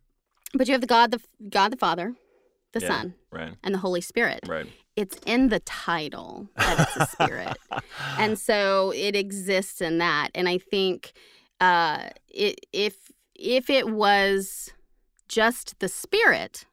[0.54, 2.15] But you have the God, the God, the Father,
[2.74, 2.88] the Yeah.
[2.88, 4.48] Son, Right, and the Holy Spirit.
[4.48, 4.68] right.
[4.96, 7.58] It's in the title that it's a spirit,
[8.18, 10.30] and so it exists in that.
[10.36, 11.13] And I think,
[11.62, 12.96] uh, it, if
[13.36, 14.72] if it was
[15.28, 16.65] just the spirit,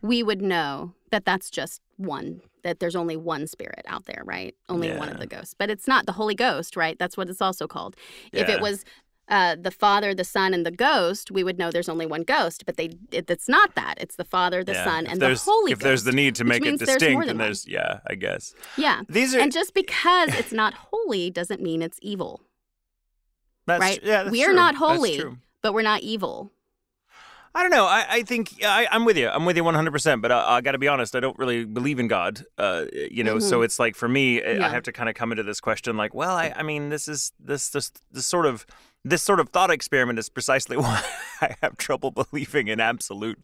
[0.00, 2.40] we would know that that's just one.
[2.64, 4.54] That there's only one spirit out there, right?
[4.68, 5.54] Only one of the ghosts.
[5.56, 6.98] But it's not the Holy Ghost, right?
[6.98, 7.94] That's what it's also called.
[8.32, 8.84] If it was
[9.28, 12.66] uh, the Father, the Son, and the Ghost, we would know there's only one ghost.
[12.66, 13.94] But they, it, it's not that.
[13.98, 14.84] It's the Father, the Yeah.
[14.84, 15.84] Son, If and the Holy If Ghost.
[15.84, 17.46] there's the need to make it means there's more distinct, and one.
[17.46, 21.80] there's yeah, I guess yeah, these are and just because it's not holy doesn't mean
[21.82, 22.42] it's evil.
[23.66, 24.00] that's, right?
[24.02, 24.54] Yeah, that's We are true.
[24.56, 25.22] not holy.
[25.62, 26.50] But we're not evil.
[27.56, 27.86] I don't know.
[27.86, 29.28] I, I think I, I'm with you.
[29.28, 30.20] I'm with you 100%.
[30.20, 31.14] But I, I got to be honest.
[31.14, 32.44] I don't really believe in God.
[32.58, 35.30] Uh, you know, so it's like for me, I- I have to kind of come
[35.30, 38.66] into this question like, well, I, I mean, this is this this this sort of
[39.04, 41.02] this sort of thought experiment is precisely why
[41.40, 43.38] I have trouble believing in absolute,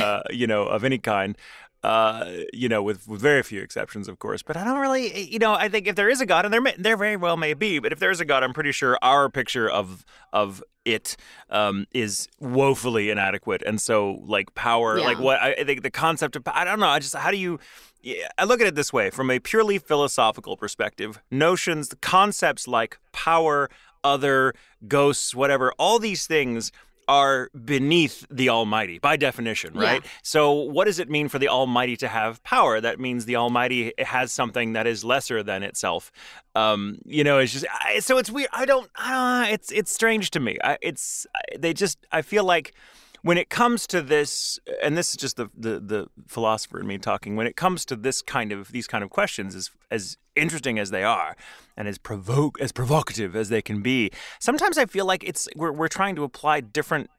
[0.00, 1.36] uh, you know, of any kind.
[1.82, 4.40] Uh, you know, with, with very few exceptions, of course.
[4.40, 6.60] But I don't really, you know, I think if there is a God, and there
[6.60, 8.96] may, there very well may be, but if there is a God, I'm pretty sure
[9.02, 11.16] our picture of of it
[11.50, 13.62] um, is woefully inadequate.
[13.66, 15.04] And so, like power, Yeah.
[15.06, 16.86] like what I, I think the concept of I don't know.
[16.86, 17.58] I just how do you?
[18.00, 21.20] Yeah, I look at it this way from a purely philosophical perspective.
[21.32, 23.68] Notions, concepts like power,
[24.04, 24.54] other,
[24.86, 26.70] ghosts, whatever, all these things
[27.08, 29.82] are beneath the Almighty by definition, Yeah.
[29.82, 30.06] right?
[30.22, 32.80] So, what does it mean for the Almighty to have power?
[32.80, 36.12] That means the Almighty has something that is lesser than itself.
[36.54, 38.50] Um, you know, it's just I, so it's weird.
[38.52, 38.90] I don't.
[38.96, 39.52] I don't.
[39.54, 40.58] It's it's strange to me.
[40.62, 41.26] I, it's
[41.58, 41.98] they just.
[42.12, 42.74] I feel like
[43.22, 46.98] when it comes to this, and this is just the, the the philosopher in me
[46.98, 47.36] talking.
[47.36, 50.90] When it comes to this kind of these kind of questions, as as interesting as
[50.90, 51.36] they are,
[51.76, 55.72] and as provoke as provocative as they can be, sometimes I feel like it's we're
[55.72, 57.10] we're trying to apply different.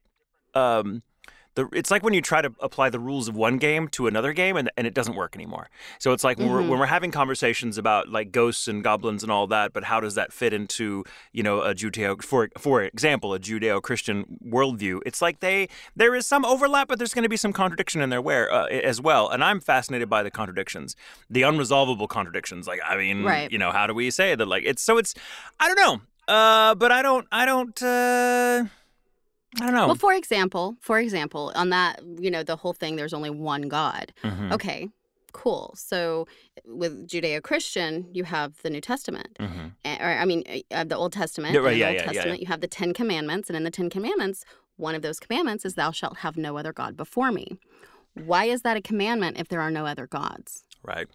[0.54, 1.02] Um,
[1.56, 4.34] the, it's like when you try to apply the rules of one game to another
[4.34, 5.70] game and, and it doesn't work anymore.
[6.00, 9.32] So it's like when, we're, when we're having conversations about like ghosts and goblins and
[9.32, 13.34] all that, but how does that fit into you know a Judeo for for example
[13.34, 15.02] a Judeo-Christian worldview?
[15.06, 18.10] It's like they there is some overlap, but there's going to be some contradiction in
[18.10, 19.30] there where uh, as well.
[19.30, 20.96] And I'm fascinated by the contradictions,
[21.30, 22.68] the unresolvable contradictions.
[22.68, 23.52] Like I mean, Right.
[23.52, 24.48] you know, how do we say that?
[24.48, 25.14] Like it's so it's
[25.60, 26.02] I don't know.
[26.34, 28.66] Uh, but I don't I don't uh,
[29.62, 29.88] I don't know.
[29.88, 33.64] Well, for example, for example, on that, you know, the whole thing, there's only one
[33.64, 34.12] God.
[34.24, 34.52] Mhm.
[34.52, 34.90] Okay,
[35.32, 35.74] cool.
[35.78, 36.28] So
[36.66, 39.72] with Judeo-Christian, you have the New Testament, Mhm.
[39.86, 41.54] Eh, or I mean, uh, the Old Testament.
[41.54, 43.64] Yeah, right, yeah, the Old yeah, yeah, Testament, you have the Ten Commandments, and in
[43.64, 44.44] the Ten Commandments,
[44.78, 47.58] one of those commandments is "Thou shalt have no other god before me."
[48.16, 50.66] Why is that a commandment if there are no other gods?
[50.84, 51.08] Right.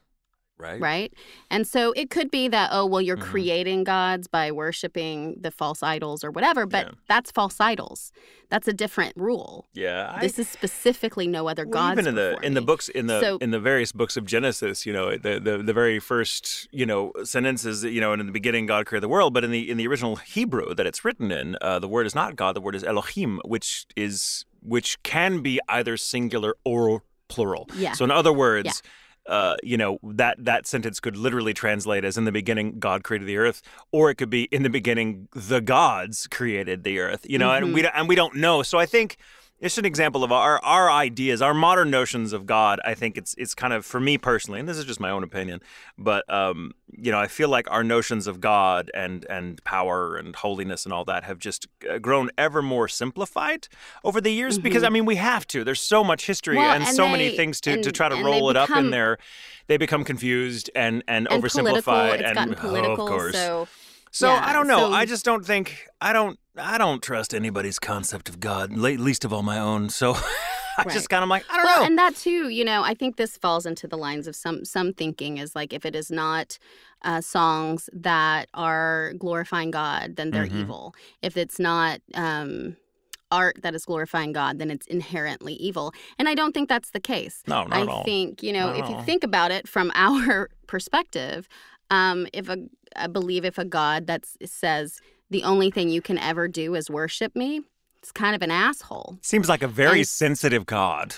[0.60, 0.80] Right.
[0.80, 1.12] right?
[1.50, 3.22] And so it could be that, oh, well, you're Mhm.
[3.30, 6.92] creating gods by worshiping the false idols or whatever, but Yeah.
[7.08, 8.10] that's false idols.
[8.48, 9.66] That's a different rule.
[9.74, 10.12] Yeah.
[10.16, 11.92] I, this is specifically no other well, gods.
[12.00, 14.84] even in the in the books in the So- in the various books of Genesis,
[14.84, 18.32] you know, the, the the very first you know sentences, you know, and in the
[18.32, 21.30] beginning God created the world, but in the in the original Hebrew that it's written
[21.30, 25.40] in, uh, the word is not God, the word is Elohim, which is which can
[25.40, 27.68] be either singular or plural.
[27.76, 27.92] Yeah.
[27.92, 28.82] So in other words.
[29.28, 33.28] Uh, you know that that sentence could literally translate as "In the beginning, God created
[33.28, 33.62] the earth,"
[33.92, 37.64] or it could be "In the beginning, the gods created the earth." You know, mm-hmm.
[37.64, 38.62] and we and we don't know.
[38.62, 39.16] So I think
[39.60, 42.80] it's an example of our our ideas, our modern notions of God.
[42.84, 45.24] I think it's it's kind of for me personally, and this is just my own
[45.24, 45.60] opinion,
[45.96, 50.36] but um, you know, I feel like our notions of God and and power and
[50.36, 53.68] holiness and all that have just uh, grown ever more simplified
[54.04, 54.54] over the years.
[54.54, 54.62] Mm-hmm.
[54.62, 55.64] Because I mean, we have to.
[55.64, 58.08] There's so much history well, and, and, so they, many things to, and, to try
[58.08, 59.18] to roll it become, up in there.
[59.66, 61.82] They become confused and and, and oversimplified.
[61.82, 62.26] Political.
[62.26, 63.34] It's gotten political, oh, of course.
[63.34, 63.68] So
[64.10, 64.90] so yeah, I don't know.
[64.90, 64.92] So...
[64.92, 69.32] I just don't think I don't I don't trust anybody's concept of God, least of
[69.32, 69.88] all my own.
[69.90, 70.14] So
[70.78, 70.94] I right.
[70.94, 71.86] just kind of like I don't well, know.
[71.86, 74.92] And that too, you know, I think this falls into the lines of some some
[74.92, 76.58] thinking is like if it is not
[77.02, 80.60] uh, songs that are glorifying God, then they're mm-hmm.
[80.60, 80.94] evil.
[81.20, 82.76] If it's not um,
[83.32, 85.92] art that is glorifying God, then it's inherently evil.
[86.18, 87.42] And I don't think that's the case.
[87.46, 88.04] No, not I at all.
[88.04, 91.48] think you know not if you think about it from our perspective,
[91.90, 92.58] um, if a
[92.96, 96.90] I believe if a God that says the only thing you can ever do is
[96.90, 97.62] worship me,
[97.98, 99.18] it's kind of an asshole.
[99.20, 101.14] Seems like a very and, sensitive God.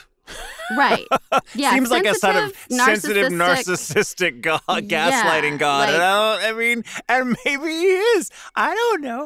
[0.76, 1.06] Right.
[1.54, 1.74] Yeah.
[1.74, 5.88] Seems like a sort of sensitive, narcissistic God, gaslighting yeah, God.
[5.88, 8.30] Like, and, I I mean, and maybe he is.
[8.54, 9.22] I don't know.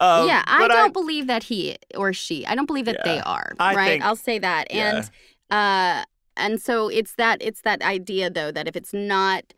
[0.00, 2.44] Um, yeah, I don't I, believe that he or she.
[2.46, 3.52] I don't believe that yeah, they are.
[3.60, 3.86] I right.
[3.86, 4.72] Think, I'll say that.
[4.72, 4.96] Yeah.
[4.96, 5.10] And
[5.50, 6.04] uh,
[6.36, 9.52] and so it's that it's that idea though that if it's not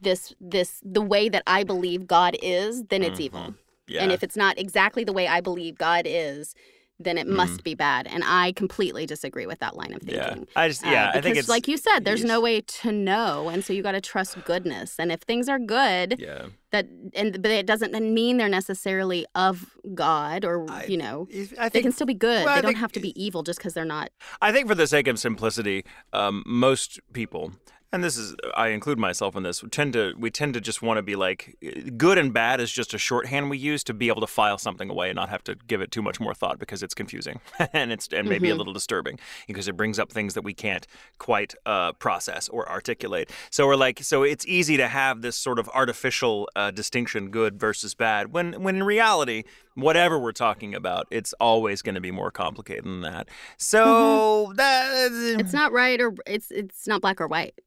[0.00, 3.22] this this the way that I believe God is, then it's mm-hmm.
[3.22, 3.54] evil.
[3.86, 4.02] Yeah.
[4.02, 6.54] And if it's not exactly the way I believe God is,
[7.00, 7.30] then it mm.
[7.30, 8.06] must be bad.
[8.06, 10.40] And I completely disagree with that line of thinking.
[10.40, 12.60] Yeah, I just yeah, uh, because, I think it's like you said, there's no way
[12.60, 14.96] to know, and so you got to trust goodness.
[14.98, 19.74] And if things are good, yeah, that and but it doesn't mean they're necessarily of
[19.94, 22.44] God or I, you know, I think, they can still be good.
[22.44, 24.10] Well, they I don't think, have to be evil just because they're not.
[24.42, 27.52] I think for the sake of simplicity, um, most people
[27.92, 29.62] and this is I include myself in this.
[29.62, 31.56] We tend to we tend to just want to be like
[31.96, 34.88] good and bad is just a shorthand we use to be able to file something
[34.88, 37.40] away and not have to give it too much more thought because it's confusing
[37.72, 38.54] and it's and maybe mm-hmm.
[38.54, 40.86] a little disturbing because it brings up things that we can't
[41.18, 43.30] quite uh, process or articulate.
[43.50, 47.58] So we're like so it's easy to have this sort of artificial uh, distinction good
[47.58, 49.42] versus bad when when in reality
[49.74, 53.28] whatever we're talking about it's always going to be more complicated than that.
[53.56, 54.56] So mm-hmm.
[54.56, 57.58] that it's not right or it's it's not black or white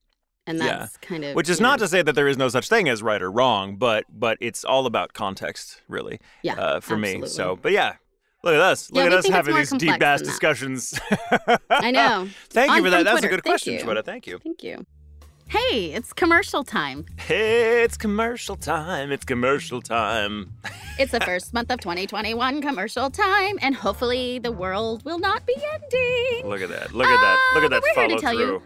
[0.47, 1.07] and that's yeah.
[1.07, 1.69] kind of which is know.
[1.69, 4.37] not to say that there is no such thing as right or wrong but but
[4.41, 7.21] it's all about context really yeah uh, for absolutely.
[7.21, 7.95] me so but yeah
[8.43, 10.99] look at us look yeah, at us having these deep ass discussions
[11.69, 13.77] i know thank On, you for that that's a good thank question.
[13.77, 14.03] Shweta.
[14.03, 14.85] thank you thank you
[15.49, 17.05] Hey, it's commercial time.
[17.17, 19.11] Hey, it's commercial time.
[19.11, 20.53] It's commercial time.
[20.99, 25.53] it's the first month of 2021 commercial time, and hopefully the world will not be
[25.55, 26.49] ending.
[26.49, 26.93] Look at that.
[26.93, 27.51] Look at that.
[27.53, 28.61] Look at that uh, we're follow here to tell through.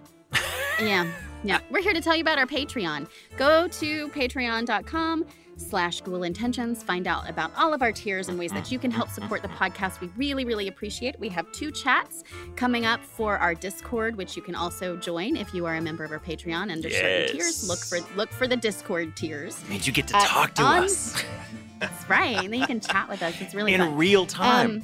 [0.80, 0.88] You.
[0.88, 1.12] yeah.
[1.48, 3.08] Yeah, we're here to tell you about our Patreon.
[3.38, 6.84] Go to patreon.com slash Ghoul Intentions.
[6.84, 9.48] Find out about all of our tiers and ways that you can help support the
[9.48, 10.02] podcast.
[10.02, 11.22] We really, really appreciate it.
[11.22, 12.26] We have two chats
[12.58, 16.04] coming up for our Discord, which you can also join if you are a member
[16.04, 17.00] of our Patreon under yes.
[17.00, 17.70] certain tiers.
[17.70, 19.62] Look for look for the Discord tiers.
[19.64, 21.24] It means you get to uh, talk to us.
[21.80, 22.44] That's right.
[22.44, 23.40] And then you can chat with us.
[23.40, 23.96] It's really in fun.
[23.96, 24.84] real time.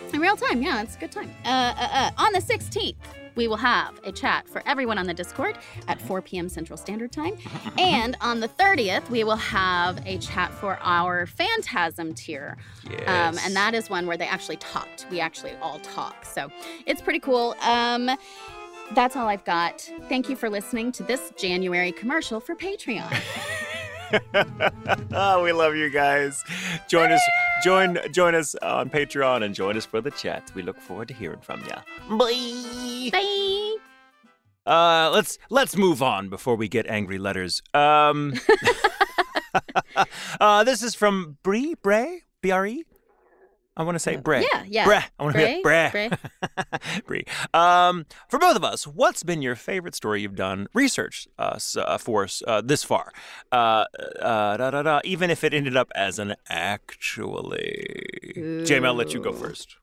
[0.00, 1.30] Um, in real time, yeah, it's a good time.
[1.44, 2.96] Uh, uh, uh, on the 16th,
[3.34, 6.48] we will have a chat for everyone on the Discord at 4 p.m.
[6.48, 7.36] Central Standard Time.
[7.78, 12.56] and on the 30th, we will have a chat for our Phantasm tier.
[12.90, 13.00] Yes.
[13.08, 15.06] Um, and that is one where they actually talked.
[15.10, 16.24] We actually all talk.
[16.24, 16.50] So
[16.86, 17.54] it's pretty cool.
[17.62, 18.10] Um,
[18.94, 19.80] that's all I've got.
[20.08, 23.20] Thank you for listening to this January commercial for Patreon.
[25.12, 26.42] oh, we love you guys.
[26.88, 27.22] Join us,
[27.62, 30.50] join join us on Patreon and join us for the chat.
[30.54, 32.16] We look forward to hearing from you.
[32.16, 33.10] Bye.
[33.12, 33.76] Bye.
[34.64, 37.62] Uh, let's let's move on before we get angry letters.
[37.74, 38.34] Um,
[40.40, 42.84] uh, this is from Bree Bray B R E.
[43.76, 44.46] I want to say Bray.
[44.52, 44.84] Yeah, yeah.
[44.84, 45.00] Bray.
[45.18, 45.90] I want to Bray, Bray.
[45.92, 46.10] Bray.
[47.06, 47.24] Bray.
[47.54, 51.96] Um, for both of us, what's been your favorite story you've done research uh, uh,
[51.96, 53.12] for us uh, this far?
[53.50, 53.86] Uh,
[54.20, 57.96] uh, da, da, da, even if it ended up as an actually.
[58.36, 58.64] Ooh.
[58.64, 59.76] Jamie, I'll let you go first.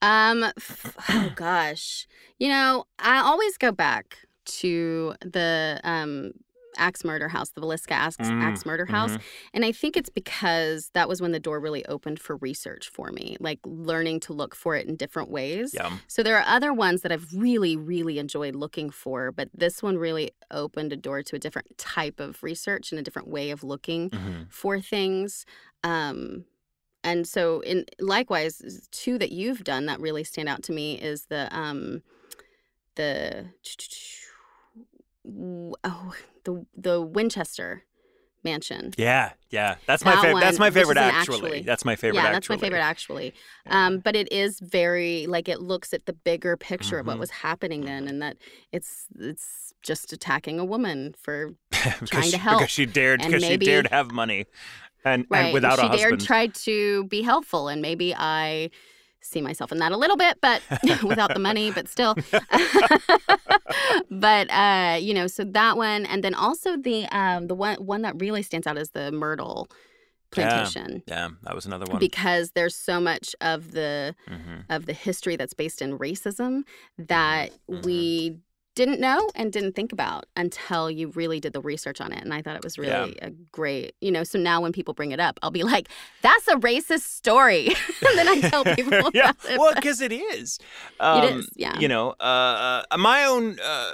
[0.00, 2.08] Um, f- oh gosh,
[2.40, 6.32] you know, I always go back to the um
[6.76, 9.12] Axe Murder House, the Villisca Axe, Mm, Axe Murder House.
[9.16, 9.20] mhm.
[9.54, 13.10] And I think it's because that was when the door really opened for research for
[13.12, 15.74] me, like learning to look for it in different ways.
[15.74, 15.98] Yeah.
[16.08, 19.98] So there are other ones that I've really, really enjoyed looking for, but this one
[19.98, 23.62] really opened a door to a different type of research and a different way of
[23.62, 24.46] looking Mhm.
[24.50, 25.44] for things.
[25.84, 26.44] Um,
[27.04, 31.26] and so, in likewise, two that you've done that really stand out to me is
[31.26, 32.02] the um,
[32.94, 33.46] the
[35.84, 37.84] oh, the the Winchester
[38.44, 38.92] mansion.
[38.96, 39.76] Yeah, yeah.
[39.86, 40.40] That's my That favorite.
[40.40, 41.36] That's my favorite actually.
[41.36, 42.34] actually- That's my favorite yeah, actually.
[42.34, 43.34] that's my favorite actually.
[43.66, 47.10] Um, but it is very like it looks at the bigger picture of Mhm.
[47.10, 48.36] what was happening then, and that
[48.72, 52.58] it's it's just attacking a woman for trying to she, help.
[52.60, 54.46] because she dared And because she dared have money
[55.04, 55.46] and, right.
[55.46, 56.10] and without she a husband.
[56.18, 58.70] dared tried to be helpful, and maybe I
[59.20, 60.62] see myself in that a little bit, but
[61.04, 62.16] without the money, but still.
[64.10, 68.02] but uh, you know, so that one, and then also the um the one one
[68.02, 69.68] that really stands out is the Myrtle
[70.30, 71.02] plantation.
[71.06, 71.98] yeah, that was another one.
[71.98, 74.64] Because there's so much of the Mhm.
[74.70, 76.62] of the history that's based in racism
[76.98, 77.84] that Mhm.
[77.84, 78.38] we
[78.74, 82.22] didn't know and didn't think about until you really did the research on it.
[82.22, 83.00] And I thought it was Yeah.
[83.02, 84.24] really a great, you know.
[84.24, 85.88] So now when people bring it up, I'll be like,
[86.22, 87.66] "That's a racist story,"
[88.08, 89.58] and then I tell people about yeah, it.
[89.58, 90.58] well, because it is.
[91.00, 91.78] Um, is, yeah.
[91.78, 93.58] You know, uh, uh, my own.
[93.62, 93.92] Uh,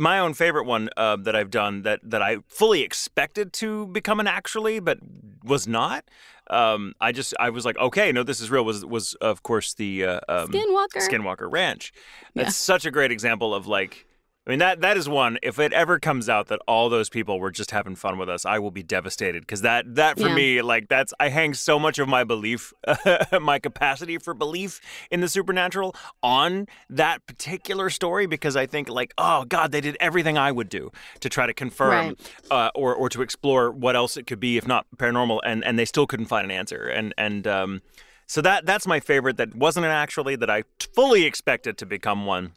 [0.00, 4.20] my own favorite one uh, that I've done that, that I fully expected to become
[4.20, 4.98] an actually, but
[5.42, 6.04] was not.
[6.50, 8.64] Um, I just I was like, okay, no, this is real.
[8.64, 10.98] Was was of course the uh, um, Skinwalker.
[10.98, 11.92] Skinwalker Ranch.
[12.34, 12.44] Yeah.
[12.44, 14.06] That's such a great example of like.
[14.48, 15.36] I mean that that is one.
[15.42, 18.46] If it ever comes out that all those people were just having fun with us,
[18.46, 20.34] I will be devastated because that that for Yeah.
[20.34, 22.72] me like that's I hang so much of my belief,
[23.42, 24.80] my capacity for belief
[25.10, 29.98] in the supernatural on that particular story because I think like oh god they did
[30.00, 32.16] everything I would do to try to confirm Right.
[32.50, 35.78] uh, or or to explore what else it could be if not paranormal and and
[35.78, 37.82] they still couldn't find an answer and and um
[38.26, 40.62] so that that's my favorite that wasn't an actually that I
[40.94, 42.52] fully expected to become one.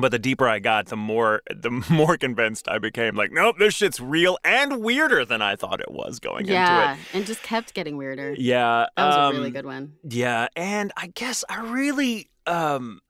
[0.00, 3.16] But the deeper I got, the more the more convinced I became.
[3.16, 6.72] Like, nope, this shit's real and weirder than I thought it was going yeah, into
[6.74, 6.76] it.
[6.76, 8.34] Yeah, and just kept getting weirder.
[8.38, 9.94] Yeah, That was um, a really good one.
[10.08, 13.00] Yeah, and I guess I really um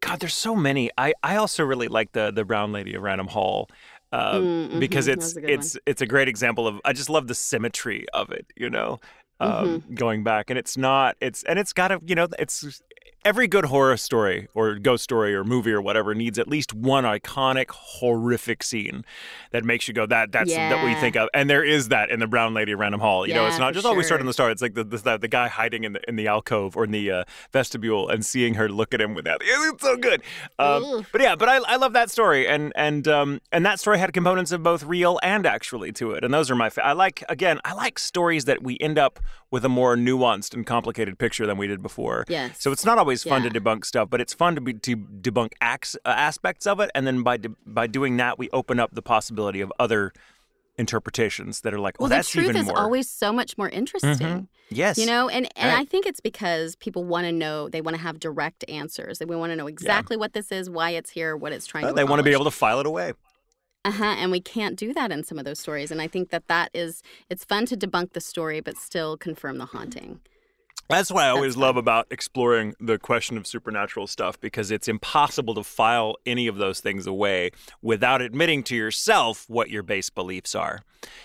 [0.00, 0.90] God, there's so many.
[0.98, 3.68] I I also really like the the brown lady of Raynham Hall.
[4.10, 8.06] Uh, Mm, because it's it's it's a great example of I just love the symmetry
[8.12, 9.00] of it, you know.
[9.40, 9.94] Um, Mm-hmm.
[9.94, 12.80] going back and it's not it's and it's got a you know it's
[13.24, 17.04] every good horror story or ghost story or movie or whatever needs at least one
[17.04, 19.04] iconic horrific scene
[19.52, 21.28] that makes you go that that's that what you think of.
[21.34, 23.26] And there is that in the brown lady of Raynham Hall.
[23.26, 24.52] You know it's not just always start in the start.
[24.52, 27.10] It's like the, the the guy hiding in the in the alcove or in the
[27.10, 29.40] uh, vestibule and seeing her look at him with that.
[29.72, 30.22] It's so good.
[30.58, 32.46] Um, but yeah but I, I love that story.
[32.46, 36.24] And and um and that story had components of both real and actually to it.
[36.24, 39.18] And those are my fa- I like again I like stories that we end up
[39.52, 42.60] with a more nuanced and complicated picture than we did before Yes.
[42.60, 45.52] so it's not always fun to debunk stuff, but it's fun to be to debunk
[45.60, 48.90] acts, uh, aspects of it, and then by de- by doing that, we open up
[48.94, 50.12] the possibility of other
[50.78, 52.74] interpretations that are like, oh, well, the that's truth even is more.
[52.76, 52.84] Mm-hmm.
[52.84, 54.48] always so much more interesting.
[54.70, 55.80] yes, You know, and, and Right.
[55.80, 59.18] I think it's because people want to know, they want to have direct answers.
[59.18, 61.88] They want to know exactly what this is, why it's here, what it's trying Uh,
[61.88, 63.12] to they want to be able to file it away.
[63.84, 65.90] Uh-huh, and we can't do that in some of those stories.
[65.90, 69.58] And I think that that is, it's fun to debunk the story, but still confirm
[69.58, 70.20] the haunting.
[70.88, 74.88] That's what I always That's love about exploring the question of supernatural stuff because it's
[74.88, 80.10] impossible to file any of those things away without admitting to yourself what your base
[80.10, 80.80] beliefs are.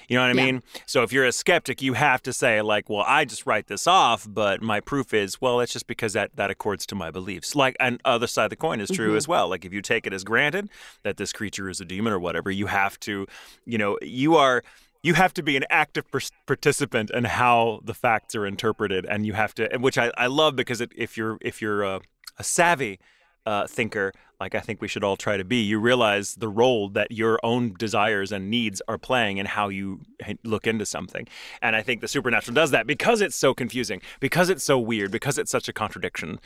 [0.07, 0.51] You know what I Yeah.
[0.51, 0.63] mean?
[0.85, 3.87] So if you're a skeptic, you have to say like, "Well, I just write this
[3.87, 7.53] off, but my proof is, well, it's just because that that accords to my beliefs."
[7.53, 9.17] Like, and other side of the coin is true Mhm.
[9.17, 9.49] as well.
[9.49, 10.69] Like if you take it as granted
[11.03, 13.27] that this creature is a demon or whatever, you have to,
[13.65, 14.63] you know, you are
[15.07, 19.25] you have to be an active pers- participant in how the facts are interpreted, and
[19.25, 22.01] you have to, which I, I love because it, if you're if you're a,
[22.37, 22.99] a savvy
[23.45, 26.89] uh, thinker, like I think we should all try to be, you realize the role
[26.89, 30.01] that your own desires and needs are playing in how you
[30.43, 31.25] look into something.
[31.61, 35.11] And I think the supernatural does that because it's so confusing, because it's so weird,
[35.11, 36.39] because it's such a contradiction.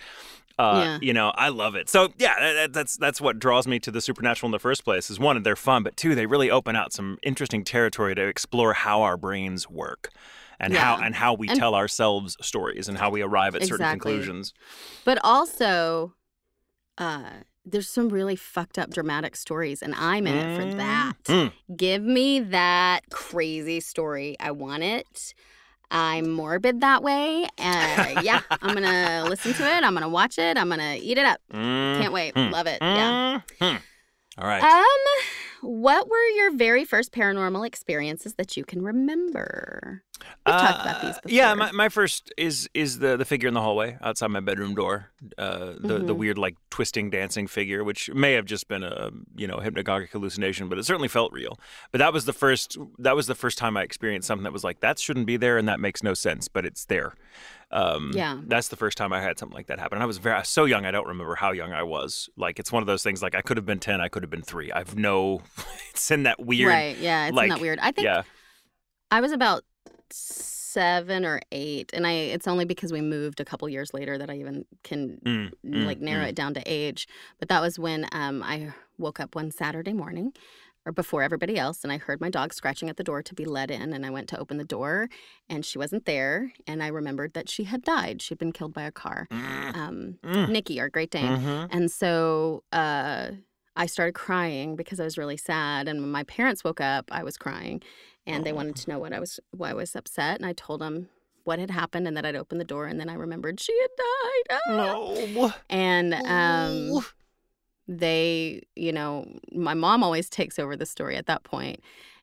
[0.59, 0.99] Uh, Yeah.
[1.01, 1.89] You know, I love it.
[1.89, 4.83] So yeah, that- that, that's that's what draws me to the supernatural in the first
[4.83, 5.09] place.
[5.09, 8.73] Is one, they're fun, but two, they really open out some interesting territory to explore
[8.73, 10.09] how our brains work.
[10.59, 13.89] And how and how we And- tell ourselves stories and how we arrive at certain
[13.89, 14.53] conclusions.
[15.05, 16.13] But also,
[16.99, 17.31] uh,
[17.65, 21.13] there's some really fucked up dramatic stories, and I'm in it for that.
[21.25, 21.51] Mm.
[21.75, 24.35] Give me that crazy story.
[24.39, 25.33] I want it.
[25.91, 27.43] I'm morbid that way.
[27.59, 29.83] Uh, yeah, I'm gonna listen to it.
[29.83, 30.57] I'm gonna watch it.
[30.57, 31.39] I'm gonna eat it up.
[31.51, 32.35] Can't wait.
[32.35, 32.77] Love it.
[32.81, 33.41] Yeah.
[33.59, 33.81] Mhm.
[34.37, 34.63] All right.
[34.63, 34.85] Um,
[35.61, 40.03] what were your very first paranormal experiences that you can remember?
[40.45, 41.31] We've talked about these before.
[41.31, 44.39] Uh, Yeah, my, my first is is the the figure in the hallway outside my
[44.39, 45.09] bedroom door.
[45.37, 46.17] Uh, the the Mhm.
[46.17, 50.69] weird like twisting dancing figure, which may have just been a you know hypnagogic hallucination,
[50.69, 51.59] but it certainly felt real.
[51.91, 54.63] But that was the first that was the first time I experienced something that was
[54.63, 57.13] like that shouldn't be there and that makes no sense, but it's there.
[57.71, 58.39] Um, Yeah.
[58.47, 59.97] that's the first time I had something like that happen.
[59.97, 60.85] And I was very so young.
[60.85, 62.29] I don't remember how young I was.
[62.35, 63.21] Like it's one of those things.
[63.21, 64.01] Like I could have been ten.
[64.01, 64.71] I could have been three.
[64.71, 65.41] I've no.
[65.91, 66.69] it's in that weird.
[66.69, 66.97] right.
[66.97, 67.79] Yeah, it's like, not weird.
[67.79, 68.23] I think Yeah.
[69.09, 69.63] I was about
[70.09, 72.11] seven or eight, and I.
[72.11, 75.85] It's only because we moved a couple years later that I even can Mm, mm,
[75.85, 76.29] like narrow mm.
[76.29, 77.07] it down to age.
[77.39, 80.33] But that was when um, I woke up one Saturday morning,
[80.85, 83.45] or before everybody else, and I heard my dog scratching at the door to be
[83.45, 85.09] let in, and I went to open the door,
[85.49, 88.21] and she wasn't there, and I remembered that she had died.
[88.21, 89.27] She'd been killed by a car.
[89.31, 91.37] Mm, Um, mm, Nikki, our Great Dane.
[91.37, 91.67] mhm.
[91.71, 93.31] And so uh,
[93.75, 95.87] I started crying because I was really sad.
[95.87, 97.81] And when my parents woke up, I was crying,
[98.25, 100.37] and they wanted to know what I was why I was upset.
[100.37, 101.09] And I told them
[101.43, 103.89] what had happened and that I'd opened the door, and then I remembered she had
[103.97, 104.59] died.
[104.67, 104.75] Ah!
[104.77, 105.53] No.
[105.69, 107.05] And um,
[107.99, 111.81] they, you know, my mom always takes over the story at that point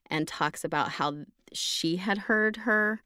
[0.09, 1.13] and talks about how
[1.53, 3.01] she had heard her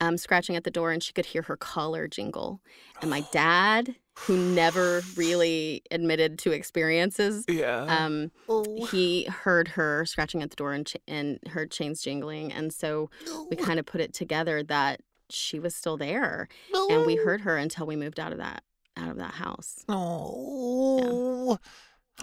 [0.00, 2.60] um, scratching at the door and she could hear her collar jingle.
[3.00, 7.82] And my dad, who never really admitted to experiences, Yeah.
[7.84, 8.32] um,
[8.90, 12.52] he heard her scratching at the door and, ch- and heard chains jingling.
[12.52, 13.10] And so
[13.48, 15.00] we kind of put it together that
[15.30, 16.48] she was still there
[16.90, 18.64] and we heard her until we moved out of that
[18.98, 19.82] out of that house.
[19.88, 21.52] Oh.
[21.52, 21.56] Yeah.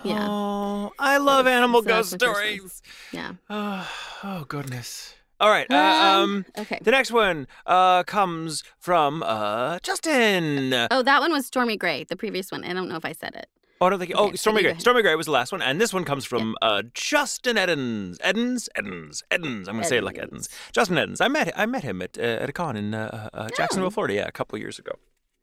[0.06, 2.58] Oh, I love was- animal so ghost was my first one.
[2.60, 2.82] stories.
[3.12, 3.32] Yeah.
[3.50, 3.90] Oh,
[4.24, 5.16] oh, goodness.
[5.40, 5.68] All right.
[5.72, 6.80] Uh, Um, um, okay.
[6.82, 10.74] the next one uh, comes from uh, Justin.
[10.92, 12.64] Oh, that one was Stormy Gray, the previous one.
[12.66, 13.48] I don't know if I said it.
[13.82, 14.12] Oh, I don't think.
[14.14, 14.76] Oh, Stormy Gray.
[14.78, 18.18] Stormy Gray was the last one, and this one comes from uh, Justin Eddens.
[18.18, 18.68] Eddens.
[18.78, 19.22] Eddens.
[19.32, 19.68] Eddens.
[19.70, 20.50] I'm going to say it like Eddens.
[20.74, 21.22] Justin Eddens.
[21.22, 23.92] I met I met him at uh, at a con in uh, uh, Jacksonville, Oh.
[23.92, 24.16] Florida.
[24.16, 24.92] Yeah, a couple years ago.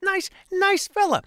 [0.03, 1.22] Nice, nice fella.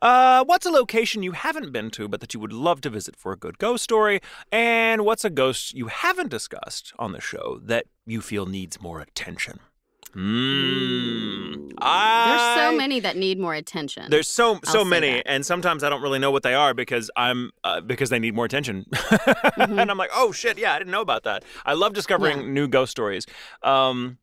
[0.00, 3.16] Uh, what's a location you haven't been to but that you would love to visit
[3.16, 4.20] for a good ghost story?
[4.50, 9.00] And what's a ghost you haven't discussed on the show that you feel needs more
[9.00, 9.58] attention?
[10.14, 11.70] Mm.
[11.80, 14.10] There's so many that need more attention.
[14.10, 17.10] there's so so say many, and sometimes I don't really know what they are because
[17.16, 19.78] I'm uh, because they need more attention, Mm-hmm.
[19.78, 21.44] and I'm like, oh shit, yeah, I didn't know about that.
[21.64, 22.46] I love discovering Yeah.
[22.48, 23.24] new ghost stories.
[23.62, 24.18] Um,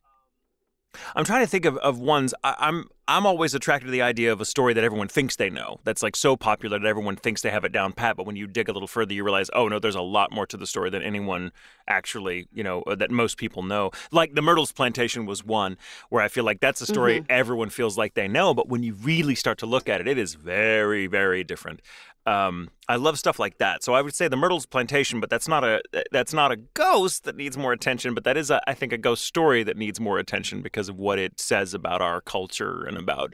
[1.15, 2.33] I'm trying to think of, of ones.
[2.43, 5.49] I, I'm I'm always attracted to the idea of a story that everyone thinks they
[5.49, 5.79] know.
[5.83, 8.15] That's like so popular that everyone thinks they have it down pat.
[8.15, 10.45] But when you dig a little further, you realize, oh no, there's a lot more
[10.45, 11.51] to the story than anyone
[11.87, 13.89] actually, you know, uh, that most people know.
[14.11, 15.75] Like the Myrtles Plantation was one
[16.09, 18.53] where I feel like that's a story everyone feels like they know.
[18.53, 21.81] But when you really start to look at it, it is very, very different.
[22.29, 23.83] Um, I love stuff like that.
[23.83, 25.81] So I would say the Myrtles Plantation, but that's not a
[26.11, 28.13] that's not a ghost that needs more attention.
[28.13, 30.97] But that is, a, I think, a ghost story that needs more attention because of
[30.99, 33.33] what it says about our culture and about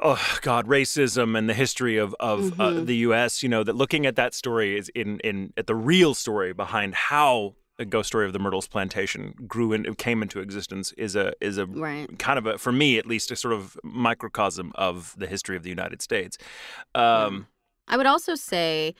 [0.00, 2.86] oh god racism and the history of of uh, Mhm.
[2.86, 6.14] the US you know that looking at that story is in in at the real
[6.14, 10.92] story behind how the ghost story of the Myrtles plantation grew and came into existence
[10.98, 12.18] is a is a right.
[12.18, 15.62] kind of a for me at least a sort of microcosm of the history of
[15.62, 16.36] the United States
[16.94, 17.46] um
[17.86, 18.94] I would also say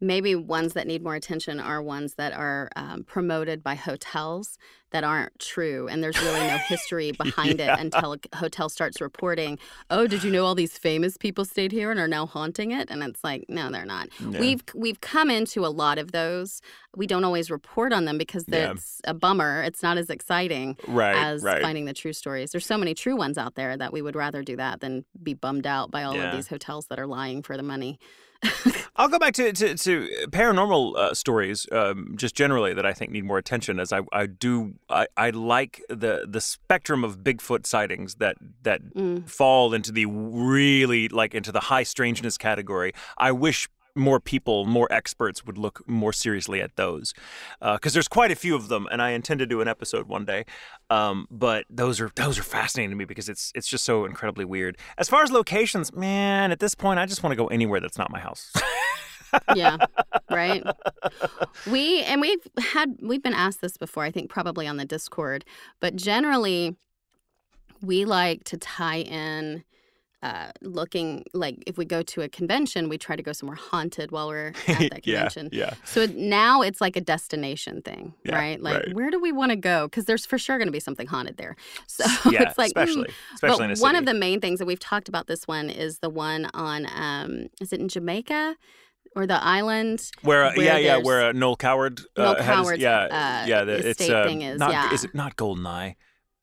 [0.00, 4.58] maybe ones that need more attention are ones that are um, promoted by hotels
[4.90, 7.74] that aren't true and there's really no history behind Yeah.
[7.74, 9.58] it until a hotel starts reporting
[9.90, 12.88] oh did you know all these famous people stayed here and are now haunting it
[12.90, 14.38] and it's like no they're not yeah.
[14.38, 16.60] we've we've come into a lot of those
[16.94, 18.72] we don't always report on them because Yeah.
[18.72, 22.66] it's a bummer it's not as exciting right as right finding the true stories there's
[22.66, 25.66] so many true ones out there that we would rather do that than be bummed
[25.66, 26.28] out by all Yeah.
[26.30, 27.98] of these hotels that are lying for the money
[28.96, 33.10] I'll go back to to, to paranormal uh, stories, um, just generally that I think
[33.10, 33.78] need more attention.
[33.78, 38.80] As I, I do, I, I like the the spectrum of Bigfoot sightings that that
[38.96, 39.28] Mm.
[39.28, 42.92] fall into the really like into the high strangeness category.
[43.18, 47.14] I wish more people, more experts would look more seriously at those,
[47.60, 50.24] because there's quite a few of them, and I intend to do an episode one
[50.24, 50.44] day.
[50.90, 54.44] Um, but those are those are fascinating to me because it's it's just so incredibly
[54.44, 54.78] weird.
[54.98, 57.98] As far as locations, man, at this point, I just want to go anywhere that's
[57.98, 58.52] not my house.
[59.54, 59.76] yeah
[60.30, 60.62] right
[61.66, 65.44] we and we've had we've been asked this before i think probably on the discord
[65.80, 66.76] but generally
[67.82, 69.64] we like to tie in
[70.26, 74.10] uh, looking like if we go to a convention we try to go somewhere haunted
[74.10, 75.66] while we're at that convention yeah.
[75.66, 75.74] yeah.
[75.84, 78.94] so it- now it's like a destination thing Yeah, right like right.
[78.94, 81.36] where do we want to go because there's for sure going to be something haunted
[81.36, 81.54] there
[81.86, 84.58] so yeah, it's like mm, especially especially but in a one of the main things
[84.58, 88.56] that we've talked about this one is the one on um is it in Jamaica
[89.14, 92.82] or the island where, uh, where yeah yeah where uh, Noel Coward uh, Noel Coward's,
[92.82, 94.92] yeah uh, yeah the, it's uh, thing is, not yeah.
[94.92, 95.94] is it not Goldeneye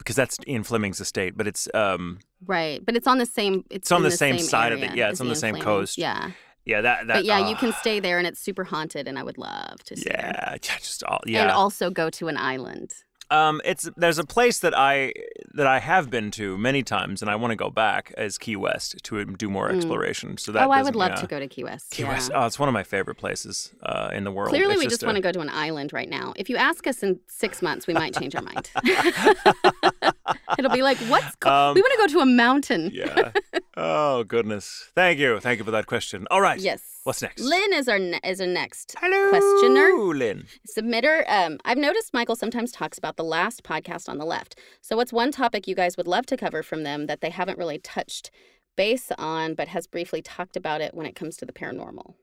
[0.04, 2.84] because that's Ian Fleming's estate, but it's um right.
[2.86, 3.64] But it's on the same.
[3.70, 4.96] It's, It's on the the same side of it.
[4.96, 5.64] Yeah, it's on the same Fleming.
[5.64, 5.98] coast.
[5.98, 6.32] Yeah,
[6.66, 9.18] yeah that that but yeah, you uh, can stay there, and it's super haunted, and
[9.18, 12.92] I would love to yeah yeah, just all yeah And also go to an island.
[13.34, 15.12] Um, it's there's a place that I
[15.56, 18.56] that I have been to many times, and I want to go back as Key
[18.56, 20.38] West to do more exploration.
[20.38, 21.16] So that oh, I would love yeah.
[21.16, 21.92] to go to Key West.
[21.92, 22.10] Key yeah.
[22.10, 22.32] West.
[22.34, 24.50] Oh, it's one of my favorite places uh, in the world.
[24.50, 26.34] Clearly, It's we just a- want to go to an island right now.
[26.36, 28.70] If you ask us in six months, we might change our mind.
[30.58, 32.90] It'll be like, what's co- Um, we want to go to a mountain.
[32.94, 33.32] Yeah.
[33.78, 34.90] oh goodness.
[34.96, 35.40] Thank you.
[35.40, 36.28] Thank you for that question.
[36.32, 36.60] All right.
[36.60, 36.82] Yes.
[37.04, 37.42] What's next?
[37.42, 39.92] Lynn is our ne- is our next Hello, questioner.
[40.14, 40.46] Lynn.
[40.78, 41.24] submitter.
[41.30, 44.58] Um, I've noticed Michael sometimes talks about the last podcast on the left.
[44.82, 47.58] So, what's one topic you guys would love to cover from them that they haven't
[47.58, 48.32] really touched
[48.78, 52.14] base on, but has briefly talked about it when it comes to the paranormal?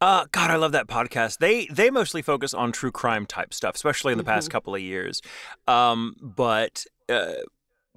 [0.00, 1.38] Uh, God, I love that podcast.
[1.38, 4.52] They they mostly focus on true crime type stuff, especially in the past Mhm.
[4.52, 5.22] couple of years.
[5.66, 7.34] Um, but uh,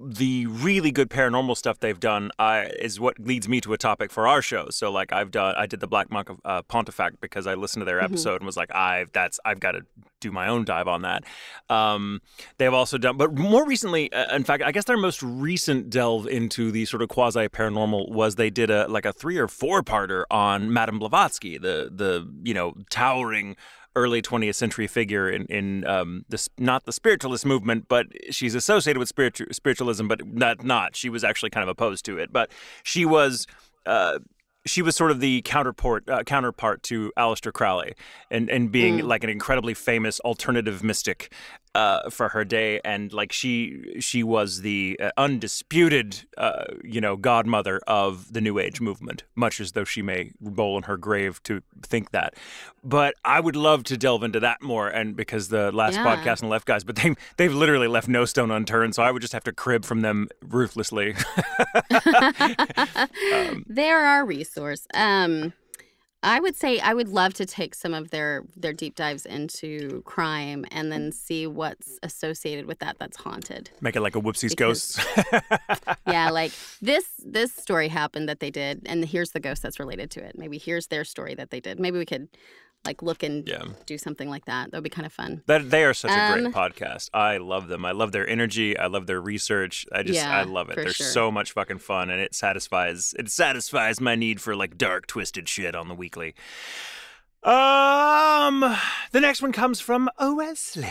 [0.00, 4.12] the really good paranormal stuff they've done uh, is what leads me to a topic
[4.12, 4.68] for our show.
[4.70, 7.80] So, like, I've done, I did the Black Monk of uh, Pontefract because I listened
[7.80, 8.04] to their Mhm.
[8.04, 9.80] episode and was like, I've that's I've got to
[10.20, 11.24] do my own dive on that.
[11.68, 12.20] Um,
[12.58, 16.28] they've also done, but more recently, uh, in fact, I guess their most recent delve
[16.28, 19.82] into the sort of quasi paranormal was they did a like a three or four
[19.82, 23.56] parter on Madame Blavatsky, the the you know towering
[24.02, 28.98] early 20th century figure in in um, this not the spiritualist movement, but she's associated
[28.98, 30.96] with spiritu- spiritualism, but not not.
[30.96, 32.50] She was actually kind of opposed to it, but
[32.82, 33.46] she was.
[33.86, 34.18] Uh,
[34.66, 37.94] she was sort of the counterpart uh, counterpart to Aleister Crowley,
[38.30, 39.06] and and being Mm.
[39.08, 41.32] like an incredibly famous alternative mystic
[41.78, 47.16] uh, for her day, and like she she was the uh, undisputed uh, you know
[47.16, 51.40] godmother of the New Age movement, much as though she may roll in her grave
[51.44, 52.34] to think that.
[52.82, 56.04] But I would love to delve into that more, and because the last Yeah.
[56.04, 59.22] podcast and left guys, but they they've literally left no stone unturned, so I would
[59.22, 61.14] just have to crib from them ruthlessly.
[63.32, 64.86] Um, They're our resource.
[64.94, 65.52] Um,
[66.22, 70.02] I would say I would love to take some of their their deep dives into
[70.04, 73.70] crime and then see what's associated with that that's haunted.
[73.80, 75.06] Make it like a whoopsies Because- ghosts.
[76.08, 80.10] Yeah, like this this story happened that they did, and here's the ghost that's related
[80.12, 80.38] to it.
[80.38, 81.78] Maybe here's their story that they did.
[81.78, 82.28] Maybe we could
[82.84, 83.64] like look and Yeah.
[83.86, 84.70] do something like that.
[84.70, 85.42] That would be kind of fun.
[85.46, 87.10] That they are such a great Um, podcast.
[87.12, 87.84] I love them.
[87.84, 88.78] I love their energy.
[88.78, 89.84] I love their research.
[89.92, 90.76] I just I love it.
[90.76, 91.06] They're sure.
[91.06, 95.48] so much fucking fun and it satisfies it satisfies my need for like dark twisted
[95.48, 96.34] shit on the weekly.
[97.42, 98.60] Um
[99.12, 100.88] the next one comes from Wesley.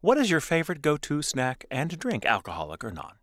[0.00, 3.14] What is your favorite go-to snack and drink, alcoholic or non?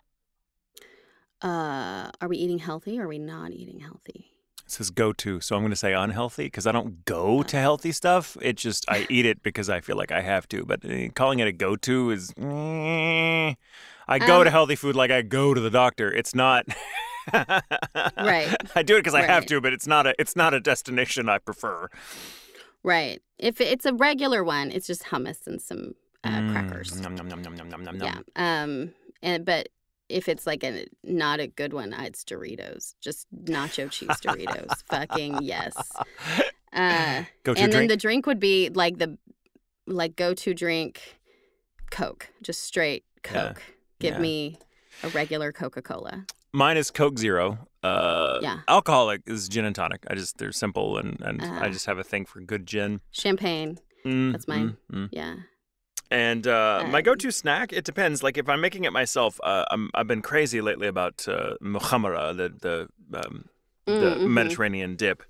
[1.42, 4.32] Uh, are we eating healthy or are we not eating healthy?
[4.68, 7.58] It says go to, so I'm going to say unhealthy because I don't go to
[7.58, 8.36] healthy stuff.
[8.42, 10.66] It just I eat it because I feel like I have to.
[10.66, 13.54] But eh, calling it a go to is, eh.
[14.10, 16.12] I go Um, to healthy food like I go to the doctor.
[16.14, 16.66] It's not.
[17.34, 18.54] Right.
[18.76, 21.30] I do it because I have to, but it's not a it's not a destination
[21.30, 21.88] I prefer.
[22.84, 23.22] Right.
[23.38, 25.96] If it's a regular one, it's just hummus and some
[26.26, 27.00] uh, Mm, crackers.
[27.00, 27.42] Nom, nom, nom,
[27.84, 27.96] nom.
[27.96, 28.20] Yeah.
[28.36, 28.94] Um.
[29.24, 29.70] And but
[30.10, 32.94] if it's like a not a good one, uh, it's Doritos.
[33.02, 34.84] Just nacho cheese Doritos.
[34.90, 35.76] Fucking yes.
[36.74, 37.24] Uh.
[37.44, 39.18] Go to and then the drink would be like the
[39.86, 41.18] like go to drink,
[41.92, 42.30] Coke.
[42.42, 43.48] Just straight Yeah.
[43.54, 43.64] Coke.
[44.00, 44.20] Give Yeah.
[44.20, 44.60] me
[45.04, 46.26] a regular Coca Cola.
[46.54, 47.68] Mine is Coke Zero.
[47.84, 48.60] Uh, Yeah.
[48.68, 50.04] Alcoholic is gin and tonic.
[50.10, 51.70] I just they're simple and and I Uh.
[51.70, 53.02] just have a thing for good gin.
[53.12, 53.80] Champagne.
[54.06, 54.78] Mm, That's mine.
[54.92, 55.10] mm, mm.
[55.12, 55.36] Yeah.
[56.10, 58.24] And uh, my go-to snack, it depends.
[58.24, 62.36] Like if I'm making it myself, uh, I'm, I've been crazy lately about uh, muhammara,
[62.36, 63.46] the the um,
[63.86, 64.28] the Mm, mhm.
[64.28, 65.24] Mediterranean dip.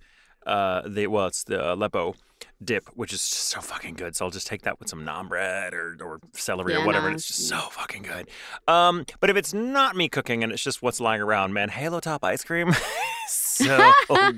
[0.45, 2.15] Uh, the well, it's the Aleppo
[2.63, 4.15] dip, which is just so fucking good.
[4.15, 7.15] So I'll just take that with some naan bread or or celery or whatever, no,
[7.15, 8.29] it's just so fucking good.
[8.67, 11.99] Um, but if it's not me cooking and it's just what's lying around, man, Halo
[11.99, 12.73] Top ice cream.
[13.27, 13.91] so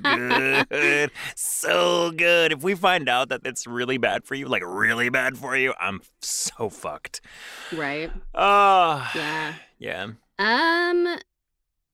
[0.04, 1.12] good.
[1.36, 2.52] So good.
[2.54, 5.74] If we find out that it's really bad for you, like really bad for you,
[5.80, 7.22] I'm so fucked.
[7.74, 8.12] Right.
[8.34, 9.54] Oh, Yeah.
[9.78, 10.08] yeah.
[10.40, 11.18] Um.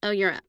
[0.03, 0.43] Oh, you're up.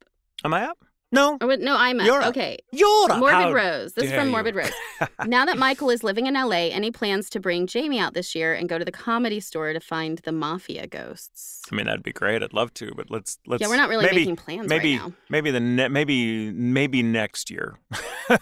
[0.44, 0.78] Am I up?
[1.12, 1.38] No.
[1.40, 2.06] Oh, wait, no, I'm up.
[2.06, 2.28] You're up.
[2.30, 2.58] Okay.
[2.72, 3.18] You're up.
[3.18, 3.92] Morbid How Rose.
[3.92, 4.32] This is dare from you.
[4.32, 4.72] Morbid Rose.
[5.26, 8.54] now that Michael is living in LA, any plans to bring Jamie out this year
[8.54, 11.62] and go to the comedy store to find the mafia ghosts?
[11.70, 12.42] I mean, that'd be great.
[12.42, 13.60] I'd love to, but let's let's.
[13.60, 15.12] yeah, we're not really maybe, making plans Maybe right now.
[15.28, 17.78] maybe the ne- maybe maybe next year.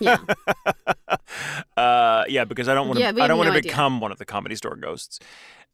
[0.00, 0.18] Yeah.
[1.76, 3.04] uh, yeah, because I don't want to.
[3.04, 5.18] Yeah, we I don't want to become one of the comedy store ghosts.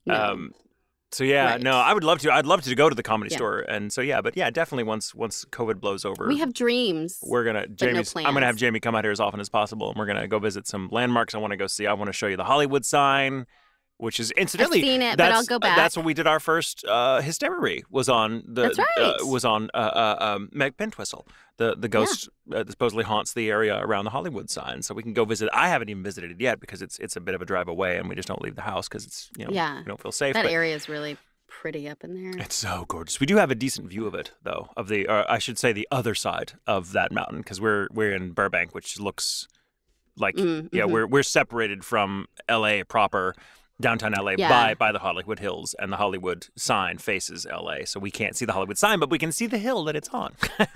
[0.07, 0.15] No.
[0.15, 0.55] Um,
[1.13, 1.61] so yeah, Right.
[1.63, 2.33] no, I would love to.
[2.33, 3.37] I'd love to go to the comedy Yeah.
[3.39, 7.19] store, and so yeah, but yeah, definitely once once COVID blows over, we have dreams.
[7.23, 8.57] we're gonna no I'm gonna have.
[8.57, 11.35] Jamie come out here as often as possible, and we're gonna go visit some landmarks.
[11.35, 11.87] I want to go see.
[11.87, 13.47] I want to show you the Hollywood sign.
[14.01, 15.77] Which is incidentally seen it, but that's, I'll go back.
[15.77, 18.87] That's when we did our first uh, hysteria was on the That's right.
[18.99, 21.27] uh, was on uh, uh, um, Peg Entwistle,
[21.59, 24.81] the the ghost uh, that supposedly haunts the area around the Hollywood sign.
[24.83, 25.51] So we can go visit.
[25.53, 27.99] I haven't even visited it yet because it's it's a bit of a drive away,
[27.99, 29.79] and we just don't leave the house because it's you know Yeah.
[29.81, 30.33] we don't feel safe.
[30.33, 32.33] That but area is really pretty up in there.
[32.43, 33.21] it's so gorgeous.
[33.21, 35.73] We do have a decent view of it though, of the or I should say
[35.75, 39.47] the other side of that mountain because we're we're in Burbank, which looks
[40.17, 40.91] like Mm, yeah mhm.
[40.91, 42.83] we're we're separated from L.A.
[42.85, 43.35] proper.
[43.81, 44.49] Downtown LA Yeah.
[44.49, 48.45] by by the Hollywood Hills, and the Hollywood sign faces LA, so we can't see
[48.45, 50.35] the Hollywood sign, but we can see the hill that it's on.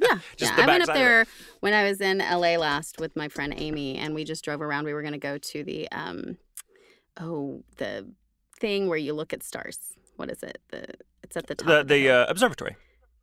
[0.00, 0.54] Yeah, yeah.
[0.56, 1.26] I went up there
[1.60, 4.84] when I was in LA last with my friend Amy, and we just drove around.
[4.86, 6.38] We were going to go to the um,
[7.20, 8.06] oh, the
[8.58, 9.78] thing where you look at stars.
[10.16, 10.58] What is it?
[10.70, 10.84] The
[11.22, 11.66] it's at the top.
[11.66, 12.76] the the the uh, observatory.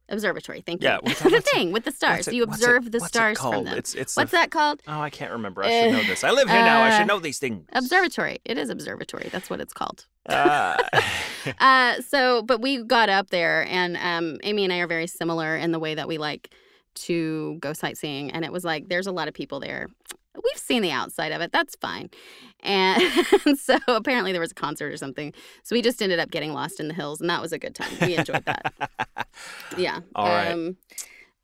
[0.10, 0.62] Observatory.
[0.62, 0.90] Thank you.
[0.90, 2.28] Yeah, what's- the what's it- thing with the stars.
[2.28, 3.78] You what's it- observe the stars from them.
[3.78, 4.82] It's it's What's the, that called?
[4.88, 5.64] Oh, I can't remember.
[5.64, 6.24] I should know this.
[6.24, 6.84] I live here now.
[6.84, 7.66] I should know these things.
[7.74, 8.40] Observatory.
[8.46, 9.30] It is observatory.
[9.32, 10.06] That's what it's called.
[10.30, 10.78] Ah.
[11.60, 15.56] uh, so, but we got up there, and um, Amy and I are very similar
[15.56, 16.54] in the way that we like
[16.96, 18.32] to go sightseeing.
[18.32, 19.88] And it was like, there's a lot of people there.
[20.36, 21.52] We've seen the outside of it.
[21.52, 22.10] That's fine.
[22.62, 23.02] And
[23.60, 25.34] so apparently there was a concert or something.
[25.64, 27.76] So we just ended up getting lost in the hills, and that was a good
[27.76, 27.92] time.
[28.02, 28.74] We enjoyed that.
[29.78, 30.00] Yeah.
[30.16, 30.52] All right.
[30.52, 30.78] Um,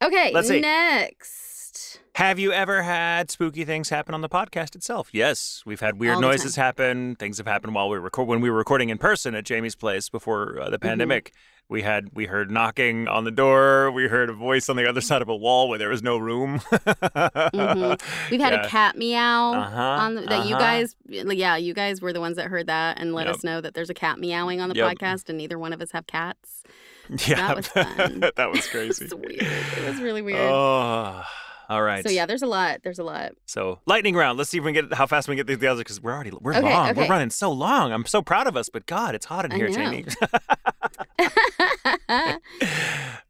[0.02, 0.32] okay.
[0.34, 0.62] Let's see.
[0.62, 2.00] Next.
[2.16, 5.10] Have you ever had spooky things happen on the podcast itself?
[5.14, 7.16] Yes, we've had weird noises happen.
[7.16, 10.10] Things have happened while we record when we were recording in person at Jamie's place
[10.10, 11.34] before uh, the Mm-hmm.
[11.72, 13.92] We had we heard knocking on the door.
[13.92, 16.18] We heard a voice on the other side of a wall where there was no
[16.18, 16.60] room.
[16.60, 18.02] Mhm.
[18.30, 18.66] We've had Yeah.
[18.66, 20.60] a cat meow Uh-huh, on the, that you uh-huh.
[20.60, 23.36] guys, yeah, you guys were the ones that heard that and let Yep.
[23.36, 24.98] us know that there's a cat meowing on the Yep.
[24.98, 26.64] podcast, and neither one of us have cats.
[27.28, 28.20] Yeah, that was fun.
[28.36, 29.06] that was crazy.
[29.06, 29.42] It's weird.
[29.42, 30.40] It was really weird.
[30.52, 31.24] Oh,
[31.72, 32.04] all right.
[32.04, 32.82] So yeah, there's a lot.
[32.84, 33.32] There's a lot.
[33.46, 34.38] So lightning round.
[34.38, 36.02] Let's see if we can get how fast we can get through the others because
[36.02, 36.94] we're already we're Okay, long.
[36.94, 37.94] We're running so long.
[37.94, 39.76] I'm so proud of us, but God, it's hot in I here, know.
[39.76, 40.06] Jamie.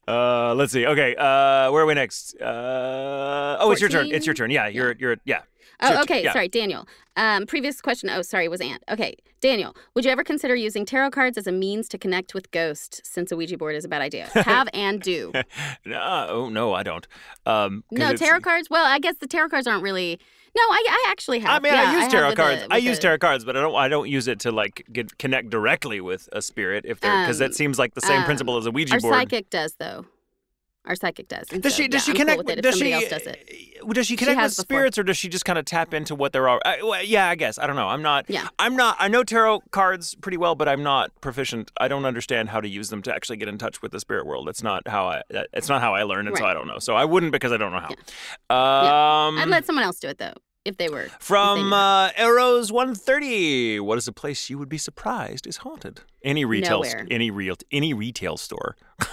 [0.08, 0.88] uh, let's see.
[0.88, 2.36] Okay, uh, where are we next?
[2.42, 4.12] Uh, oh, it's your turn.
[4.12, 4.50] It's your turn.
[4.50, 5.42] Yeah, you're you're yeah.
[5.82, 6.24] Oh, okay.
[6.24, 6.34] yeah.
[6.34, 6.88] Sorry, Daniel.
[7.18, 8.10] Um, previous question.
[8.10, 8.84] Oh, sorry, was Ant.
[8.90, 9.76] Okay, Daniel.
[9.96, 13.02] Would you ever consider using tarot cards as a means to connect with ghosts?
[13.04, 14.28] Since a Ouija board is a bad idea.
[14.34, 15.32] Have and do.
[15.86, 17.08] No, oh no, I don't.
[17.46, 18.70] Um, No it's- tarot cards.
[18.70, 20.20] Well, I guess the tarot cards aren't really.
[20.56, 21.50] No, I, I actually have.
[21.50, 22.64] I mean, Yeah, I use tarot the- cards.
[22.70, 23.76] I use the- tarot cards, but I don't.
[23.76, 27.42] I don't use it to like get connect directly with a spirit if they're because
[27.42, 29.14] Um, that seems like the same um, principle as a Ouija Our board.
[29.16, 30.06] psychic does though.
[30.86, 31.46] Our psychic does.
[31.52, 31.88] And Does so, she?
[31.88, 32.38] Does yeah, she I'm cool connect?
[32.40, 32.96] with it if does somebody she?
[32.96, 33.94] else does it?
[33.94, 34.64] Does she connect with has before.
[34.64, 36.50] spirits, or does she just kind of tap into what they're?
[36.50, 37.88] All, uh, well, yeah, I guess I don't know.
[37.88, 38.26] I'm not.
[38.28, 38.48] Yeah.
[38.58, 38.96] I'm not.
[39.00, 41.72] I know tarot cards pretty well, but I'm not proficient.
[41.80, 44.26] I don't understand how to use them to actually get in touch with the spirit
[44.26, 44.50] world.
[44.50, 45.22] It's not how I.
[45.54, 46.80] It's not how I learned, and so I don't know.
[46.80, 47.90] So I wouldn't because I don't know how.
[48.50, 49.28] Yeah.
[49.28, 50.34] Um, I'd let someone else do it though,
[50.66, 51.04] if they were.
[51.04, 56.02] they from uh, Arrows 130, what is a place you would be surprised is haunted?
[56.24, 57.08] Any retail, Nowhere.
[57.12, 58.76] any real, any retail store.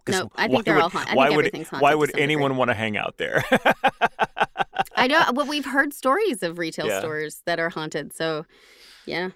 [0.08, 1.14] No, I think they're would- all haunted.
[1.16, 2.22] Why would haunted why would some degree.
[2.22, 3.44] anyone want to hang out there?
[4.96, 5.22] I know.
[5.34, 7.00] Well, we've heard stories of retail Yeah.
[7.00, 8.14] stores that are haunted.
[8.14, 8.46] So,
[9.04, 9.30] yeah.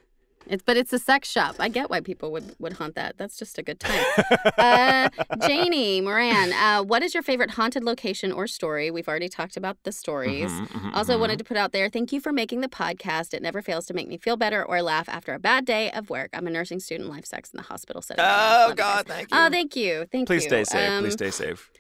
[0.47, 1.57] It's but it's a sex shop.
[1.59, 3.17] I get why people would would haunt that.
[3.19, 4.05] That's just a good time.
[4.59, 5.09] uh,
[5.47, 8.91] Janie Moran, uh, what is your favorite haunted location or story?
[8.91, 10.51] We've already talked about the stories.
[10.51, 11.21] Mhm, mhm, Also, mhm.
[11.21, 13.35] wanted to put out there thank you for making the podcast.
[13.35, 16.11] It never fails to make me feel better or laugh after a bad day of
[16.11, 16.31] work.
[16.33, 18.25] I'm a nursing student, life sex in the hospital setting.
[18.27, 19.37] Oh God, thank you.
[19.39, 20.07] Oh, thank you.
[20.11, 20.51] Thank Please you.
[20.51, 20.91] Please stay safe.
[20.91, 21.71] Um, Please stay safe.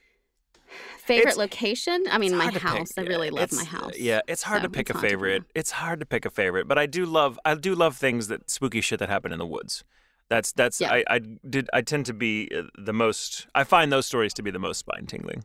[0.99, 2.05] Favorite It's- location?
[2.11, 2.62] I mean, my to pick.
[2.62, 2.93] house.
[2.97, 3.99] I really love my house.
[3.99, 5.45] Yeah, it's hard so to pick a favorite.
[5.55, 8.49] It's hard to pick a favorite, but I do love I do love things that
[8.51, 9.85] spooky shit that happen in the woods.
[10.29, 10.93] That's that's Yeah.
[10.93, 14.43] I, I did I tend to be uh, the most I find those stories to
[14.43, 15.45] be the most spine tingling.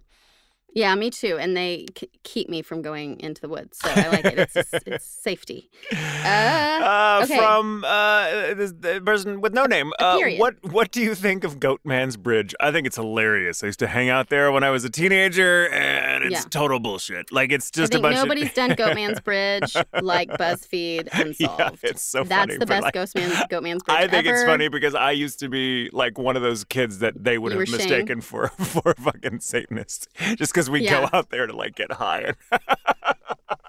[0.76, 1.38] Yeah, me too.
[1.40, 4.38] And they k- keep me from going into the woods, so I like it.
[4.38, 4.56] It's
[4.86, 5.70] it's safety.
[5.92, 7.38] Uh, okay.
[7.38, 9.94] From uh, this, the person with no name.
[10.00, 12.54] Uh, what what do you think of Goatman's Bridge?
[12.60, 13.64] I think it's hilarious.
[13.64, 16.42] I used to hang out there when I was a teenager, and it's Yeah.
[16.50, 17.32] total bullshit.
[17.32, 21.40] Like it's I just a think bunch nobody's of done Goatman's Bridge like BuzzFeed Unsolved.
[21.40, 22.58] yeah, it's so That's funny.
[22.58, 25.90] the best like, Ghostman Goatman's Bridge I think it's funny because I used to be
[25.94, 27.88] like one of those kids that they would You have were Shane.
[27.90, 31.02] mistaken for for a fucking Satanist just because we Yeah.
[31.02, 32.34] go out there to like get high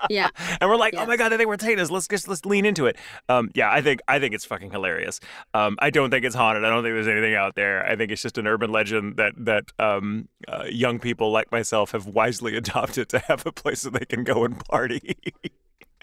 [0.09, 0.29] Yeah,
[0.61, 1.03] and we're like, Yeah.
[1.03, 1.91] oh my god, they were Satanists.
[1.91, 2.97] Let's just let's lean into it.
[3.29, 5.19] Um, yeah, I think I think it's fucking hilarious.
[5.53, 6.65] Um, I don't think it's haunted.
[6.65, 7.85] I don't think there's anything out there.
[7.85, 11.91] I think it's just an urban legend that that um, uh, young people like myself
[11.91, 15.17] have wisely adopted to have a place that they can go and party.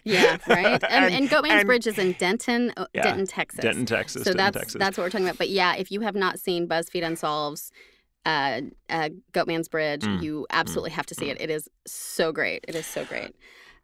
[0.03, 0.83] yeah, right.
[0.89, 3.61] And, And- and, Goatman's and- Bridge is in Denton, uh, Yeah, Denton, Texas.
[3.61, 4.23] Denton, Texas.
[4.23, 4.79] so Denton, that's Texas.
[4.79, 5.37] that's what we're talking about.
[5.37, 7.71] But yeah, if you have not seen BuzzFeed Unsolves,
[8.25, 11.39] uh, uh, Goatman's Bridge, Mm, you absolutely have to see it.
[11.41, 12.63] It is so great.
[12.67, 13.35] It is so great.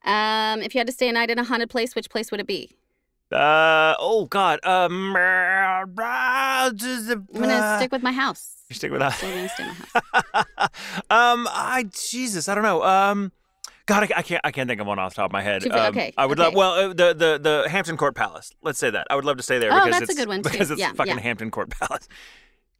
[0.06, 2.40] Um, if you had to stay a night in a haunted place, which place would
[2.40, 2.72] it be?
[3.32, 4.60] Uh oh God.
[4.64, 5.16] Um.
[5.16, 8.56] I'm I'm gonna stick with my house.
[8.70, 9.14] You stick with that.
[9.14, 10.70] Still gonna stay in my house.
[11.10, 11.48] um.
[11.52, 12.50] I Jesus.
[12.50, 12.82] I don't know.
[12.84, 13.32] Um.
[13.86, 14.42] God, I, I can't.
[14.44, 15.64] I can't think of one off the top of my head.
[15.64, 16.48] Should Um, okay, I would okay.
[16.48, 16.56] love.
[16.56, 18.52] Well, uh, the the the Hampton Court Palace.
[18.62, 19.08] Let's say that.
[19.10, 20.50] I would love to stay there Oh, because that's a good one, too.
[20.50, 21.22] because it's Yeah, fucking yeah.
[21.22, 22.08] Hampton Court Palace.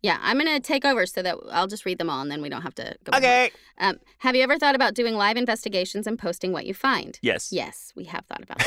[0.02, 2.50] Yeah, I'm gonna take over so that I'll just read them all and then we
[2.50, 3.18] don't have to go.
[3.18, 3.52] Okay.
[3.80, 7.20] Um, have you ever thought about doing live investigations and posting what you find?
[7.22, 7.52] Yes.
[7.52, 8.60] Yes, we have thought about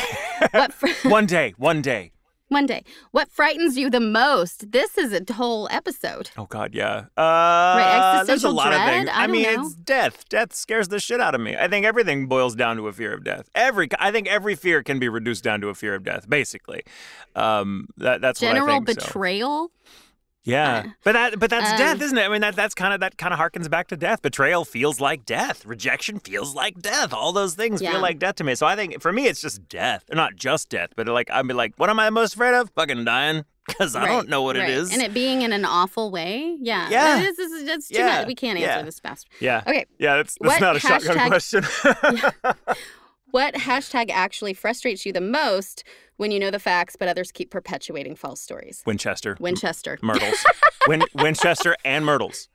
[0.53, 0.73] that.
[0.75, 1.55] fr- one day.
[1.57, 2.13] One day.
[2.49, 2.85] one day?
[3.13, 4.73] What frightens you the most?
[4.73, 6.31] This is a whole episode.
[6.37, 7.05] Oh God, yeah.
[7.17, 9.09] Uh, there's a lot of things.
[9.11, 9.65] I don't mean, know.
[9.67, 10.29] it's death.
[10.29, 11.57] Death scares the shit out of me.
[11.57, 13.49] I think everything boils down to a fear of death.
[13.55, 16.29] Every, I think every fear can be reduced down to a fear of death.
[16.29, 16.83] Basically,
[17.35, 19.01] um, that, that's General what I think.
[19.01, 19.07] so.
[19.07, 19.71] betrayal.
[20.45, 22.23] Yeah, Uh, but that, but that's um, death, isn't it?
[22.25, 24.23] I mean, that that's kind of that kind of harkens back to death.
[24.23, 25.65] Betrayal feels like death.
[25.65, 27.13] Rejection feels like death.
[27.13, 27.93] All those things Yeah.
[27.93, 28.57] feel like death to me.
[28.57, 31.55] So I think for me, it's just death, not just death, but like I'd be
[31.55, 32.71] like, what am I most afraid of?
[32.75, 34.69] Fucking dying, because I Right, don't know what right.
[34.69, 34.93] it is.
[34.93, 36.57] And it being in an awful way.
[36.61, 36.89] Yeah.
[36.91, 37.21] Yeah.
[37.21, 38.27] This is it's too Yeah, much.
[38.27, 38.83] We can't answer yeah.
[38.83, 39.29] this fast.
[39.39, 39.87] yeah, Okay.
[40.01, 40.17] yeah.
[40.17, 42.53] That's that's What not a shotgun hashtag- question.
[43.31, 45.85] What hashtag actually frustrates you the most
[46.23, 48.81] when you know the facts but others keep perpetuating false stories?
[48.87, 49.99] Winchester, Winchester.
[50.03, 50.45] Myrtles,
[50.87, 52.49] Win- Winchester, and Myrtles,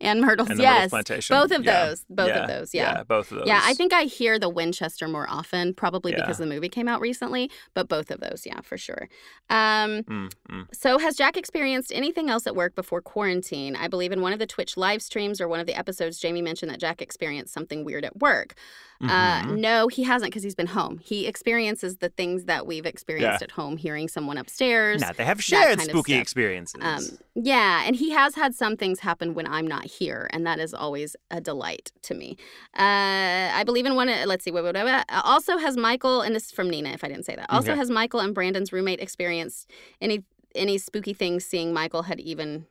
[0.00, 0.90] and Myrtles, and Myrtles yes.
[0.90, 1.34] plantation.
[1.36, 1.86] Both of Yeah.
[1.86, 2.04] those.
[2.10, 2.42] Both yeah.
[2.42, 3.02] of those, yeah.
[3.04, 3.46] both of those.
[3.48, 6.20] Yeah, I think I hear the Winchester more often, probably Yeah.
[6.20, 9.08] because the movie came out recently, but both of those, yeah, for sure.
[9.48, 10.66] Um, Mm, mm.
[10.74, 13.74] so, has Jack experienced anything else at work before quarantine?
[13.76, 16.42] I believe in one of the Twitch live streams or one of the episodes, Jamie
[16.42, 18.54] mentioned that Jack experienced something weird at work.
[19.02, 19.58] Uh, Mhm.
[19.58, 20.98] no, he hasn't because he's been home.
[21.04, 23.44] He experiences the things that we've experienced Yeah.
[23.44, 25.02] at home, hearing someone upstairs.
[25.02, 26.80] Nah, they have shared spooky experiences.
[26.80, 30.58] Um, yeah, and he has had some things happen when I'm not here, and that
[30.58, 32.36] is always a delight to me.
[32.78, 34.08] Uh, I believe in one.
[34.26, 34.50] Let's see.
[34.50, 35.04] Wait, wait, wait, wait.
[35.24, 37.46] Also, has Michael and this is from Nina, if I didn't say that.
[37.50, 37.78] Also, Okay.
[37.78, 39.70] has Michael and Brandon's roommate experienced
[40.00, 40.22] any
[40.54, 41.44] any spooky things?
[41.44, 42.66] Seeing Michael had even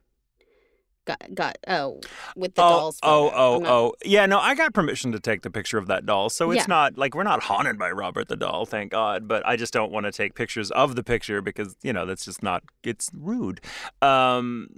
[1.06, 2.02] got got oh
[2.36, 3.00] with the oh, dolls.
[3.04, 3.94] oh, oh, not- oh.
[4.04, 6.30] Yeah, no, I got permission to take the picture of that doll.
[6.30, 6.66] So it's Yeah.
[6.68, 9.28] not like we're not haunted by Robert the doll, thank God.
[9.28, 12.26] But I just don't want to take pictures of the picture because, you know, that's
[12.26, 13.62] just not, it's rude.
[14.02, 14.70] Um,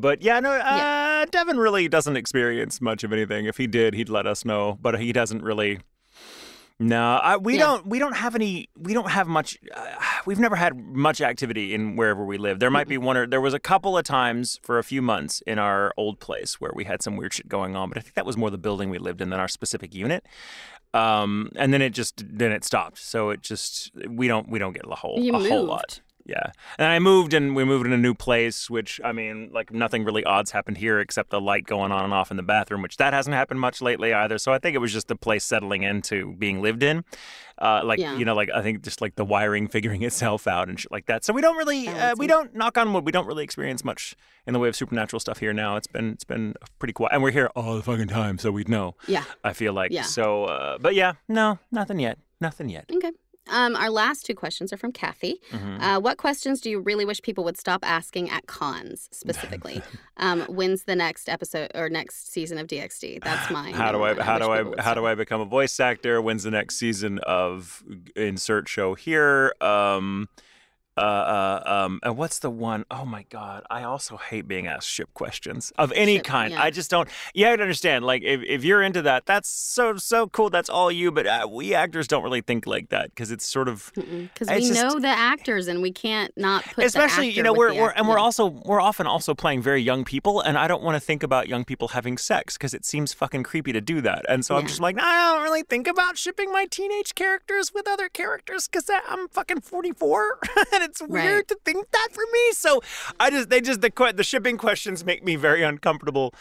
[0.00, 3.46] but yeah, no, uh, Devin really doesn't experience much of anything.
[3.46, 4.78] If he did, he'd let us know.
[4.82, 5.80] But he doesn't really.
[6.80, 7.60] No, I, we Yeah.
[7.60, 7.86] don't.
[7.86, 8.68] We don't have any.
[8.76, 9.56] We don't have much.
[9.72, 9.84] Uh,
[10.26, 12.58] we've never had much activity in wherever we live.
[12.58, 15.40] There might be one or there was a couple of times for a few months
[15.46, 17.88] in our old place where we had some weird shit going on.
[17.90, 20.26] But I think that was more the building we lived in than our specific unit.
[20.92, 22.98] Um, and then it just then it stopped.
[22.98, 26.00] So it just we don't we don't get a whole You a whole lot.
[26.26, 29.70] Yeah, and I moved and we moved in a new place, which I mean, like
[29.72, 32.80] nothing really odds happened here except the light going on and off in the bathroom,
[32.80, 34.38] which that hasn't happened much lately either.
[34.38, 37.04] So I think it was just the place settling into being lived in,
[37.58, 38.16] uh, like Yeah.
[38.16, 41.04] you know, like I think just like the wiring figuring itself out and shit like
[41.06, 41.24] that.
[41.24, 44.16] So we don't really, uh, we don't knock on wood, we don't really experience much
[44.46, 45.76] in the way of supernatural stuff here now.
[45.76, 48.68] It's been it's been pretty quiet, and we're here all the fucking time, so we'd
[48.70, 48.96] know.
[49.06, 49.24] Yeah.
[49.44, 50.02] I feel like Yeah.
[50.02, 52.86] so, uh, but yeah, no, nothing yet, nothing yet.
[52.90, 53.12] Okay.
[53.50, 55.40] Um, our last two questions are from Kathy.
[55.50, 55.80] Mhm.
[55.80, 59.80] Uh, what questions do you really wish people would stop asking at cons specifically?
[60.18, 63.22] um, when's the next episode or next season of DxD?
[63.24, 63.72] That's mine.
[63.72, 65.14] how do I how do I how do I?
[65.14, 66.20] I become a voice actor?
[66.20, 67.84] When's the next season of
[68.16, 69.54] Insert Show here?
[69.60, 70.28] Um,
[70.96, 72.84] uh, uh, um, and what's the one?
[72.90, 73.64] Oh my God!
[73.70, 76.52] I also hate being asked ship questions of any Ship, kind.
[76.52, 76.62] yeah.
[76.62, 77.08] I just don't.
[77.34, 78.04] Yeah, I understand.
[78.04, 80.50] Like, if, if you're into that, that's so so cool.
[80.50, 81.10] That's all you.
[81.10, 84.60] But uh, we actors don't really think like that because it's sort of Because we
[84.68, 87.90] just- know the actors and we can't not put the especially you know we're, we're
[87.90, 91.00] and we're also we're often also playing very young people and i don't want to
[91.00, 94.44] think about young people having sex because it seems fucking creepy to do that and
[94.44, 98.08] so i'm just like i don't really think about shipping my teenage characters with other
[98.08, 100.38] characters because i'm fucking 44
[100.74, 101.48] and it's weird Right.
[101.48, 102.80] to think that for me so
[103.18, 106.32] i just they just the the shipping questions make me very uncomfortable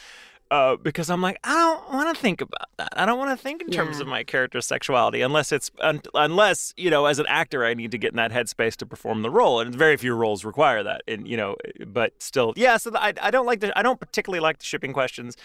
[0.51, 2.89] uh, because I'm like, I don't want to think about that.
[2.95, 4.03] I don't want to think in terms Yeah.
[4.03, 7.89] of my character's sexuality, unless it's un- unless you know, as an actor, I need
[7.89, 11.01] to get in that headspace to perform the role, and very few roles require that.
[11.07, 11.55] And you know,
[11.87, 12.77] but still, yeah.
[12.77, 15.37] So I, I don't like the I don't particularly like the shipping questions.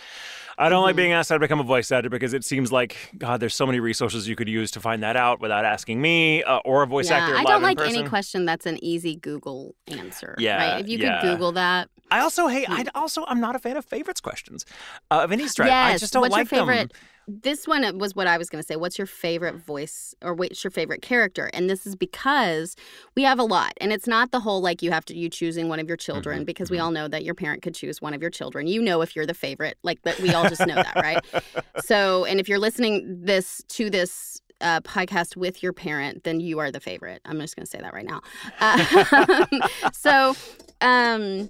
[0.61, 0.96] I don't like Mhm.
[0.96, 3.64] being asked how to become a voice actor because it seems like God, there's so
[3.64, 6.86] many resources you could use to find that out without asking me uh, or a
[6.86, 7.36] voice yeah, actor.
[7.36, 10.34] I don't like any question that's an easy Google answer.
[10.38, 10.80] Yeah, right?
[10.80, 11.20] If you yeah.
[11.20, 12.68] could Google that, I also hate.
[12.68, 14.64] I also I'm not a fan of favorites questions
[15.11, 15.70] uh, of any stripe.
[15.70, 16.92] I just don't What's like your favorite?
[16.92, 16.98] them.
[17.31, 18.76] This one was what I was going to say.
[18.76, 21.51] What's your favorite voice or what's your favorite character?
[21.53, 22.74] And this is because
[23.14, 23.74] we have a lot.
[23.83, 26.43] And it's not the whole like you have to you choosing one of your children
[26.43, 26.85] Mhm, because we mhm.
[26.85, 28.66] all know that your parent could choose one of your children.
[28.66, 29.76] You know if you're the favorite.
[29.83, 31.24] Like that we all just know that, right?
[31.85, 36.59] So, and if you're listening this to this a podcast with your parent, then you
[36.59, 37.20] are the favorite.
[37.24, 38.20] I'm just going to say that right now.
[38.59, 39.47] Uh,
[39.93, 40.35] so,
[40.81, 41.49] um,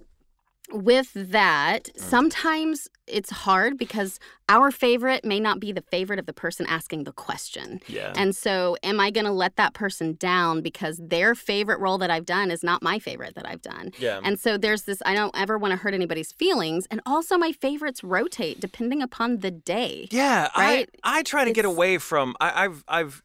[0.72, 2.00] with that, Mm.
[2.00, 7.04] sometimes it's hard because our favorite may not be the favorite of the person asking
[7.04, 7.80] the question.
[7.86, 8.12] Yeah.
[8.14, 12.10] And so, am I going to let that person down because their favorite role that
[12.10, 13.92] I've done is not my favorite that I've done?
[13.98, 14.20] yeah.
[14.22, 16.86] And so, there's this I don't ever want to hurt anybody's feelings.
[16.90, 20.08] And also, my favorites rotate depending upon the day.
[20.10, 20.88] Yeah, right?
[21.02, 22.36] I, I try to get away from.
[22.40, 23.22] I, I've I've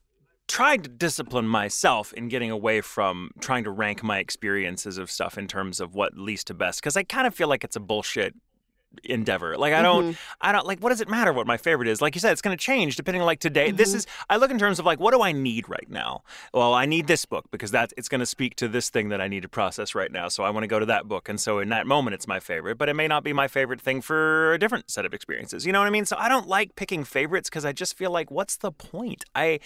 [0.54, 5.36] tried to discipline myself in getting away from trying to rank my experiences of stuff
[5.36, 7.80] in terms of what least to best because I kind of feel like it's a
[7.80, 8.36] bullshit
[9.04, 9.58] endeavor.
[9.58, 10.18] Like I don't Mhm.
[10.42, 12.02] I don't like what does it matter what my favorite is?
[12.02, 13.72] Like you said it's going to change depending on like today.
[13.72, 13.96] This Mhm.
[13.96, 16.24] is I look in terms of like what do I need right now?
[16.54, 19.20] Well, I need this book because that it's going to speak to this thing that
[19.20, 20.28] I need to process right now.
[20.30, 22.40] So I want to go to that book and so in that moment it's my
[22.40, 25.66] favorite, but it may not be my favorite thing for a different set of experiences.
[25.66, 26.06] You know what I mean?
[26.06, 29.26] So I don't like picking favorites cuz I just feel like what's the point?
[29.36, 29.60] I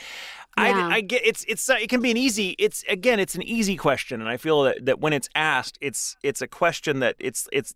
[0.57, 0.87] Yeah.
[0.87, 3.43] I, I get it's it's uh, it can be an easy it's again it's an
[3.43, 7.15] easy question and I feel that, that when it's asked it's it's a question that
[7.19, 7.75] it's it's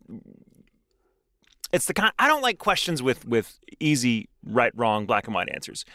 [1.73, 5.49] it's the kind I don't like questions with with easy right wrong black and white
[5.53, 5.85] answers.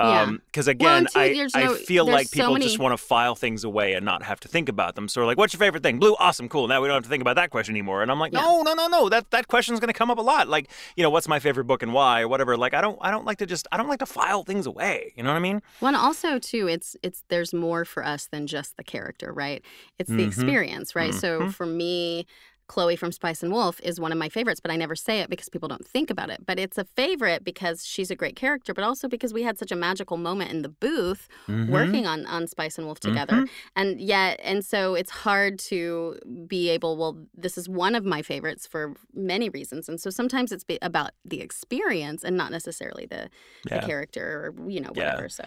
[0.00, 2.92] Um because Well, again two, I there's I feel like so people many- just want
[2.92, 5.06] to file things away and not have to think about them.
[5.08, 5.98] So like what's your favorite thing?
[5.98, 6.66] Blue, awesome, cool.
[6.66, 8.02] Now we don't have to think about that question anymore.
[8.02, 8.40] And I'm like, Yeah.
[8.40, 9.08] "No, no, no, no.
[9.08, 10.48] That that question's going to come up a lot.
[10.48, 12.56] Like, you know, what's my favorite book and why or whatever.
[12.56, 15.12] Like I don't I don't like to just I don't like to file things away.
[15.16, 15.62] You know what I mean?
[15.80, 19.64] Well, and also too, it's it's there's more for us than just the character, right?
[20.00, 20.26] It's the Mhm.
[20.26, 21.14] experience, right?
[21.14, 21.54] So Mhm.
[21.54, 22.26] for me,
[22.68, 25.28] Chloe from Spice and Wolf is one of my favorites, but I never say it
[25.28, 26.46] because people don't think about it.
[26.46, 29.70] But it's a favorite because she's a great character, but also because we had such
[29.72, 31.68] a magical moment in the booth Mhm.
[31.68, 33.34] working on on Spice and Wolf together.
[33.34, 33.48] Mhm.
[33.76, 38.22] And yet, and so it's hard to be able, well, this is one of my
[38.22, 39.88] favorites for many reasons.
[39.88, 43.28] And so sometimes it's be- about the experience and not necessarily the,
[43.64, 45.06] the character or, you know, Yeah.
[45.10, 45.28] whatever.
[45.28, 45.44] So,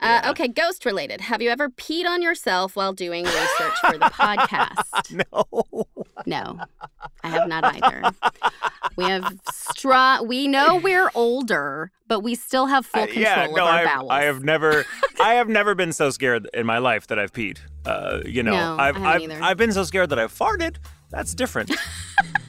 [0.00, 0.30] uh, Yeah.
[0.30, 1.20] okay, ghost related.
[1.22, 5.24] Have you ever peed on yourself while doing research for the podcast?
[5.34, 5.86] No.
[6.26, 6.58] No,
[7.22, 8.02] I have not either.
[8.96, 13.44] We have strong, we know we're older, but we still have full I- control yeah,
[13.44, 14.10] of our I've, bowels.
[14.10, 14.84] I have never,
[15.20, 17.58] I have never been so scared in my life that I've peed.
[17.84, 19.42] Uh, you know, No, I I've, haven't I've.
[19.42, 20.76] I've been so scared that I've farted.
[21.10, 21.70] That's different.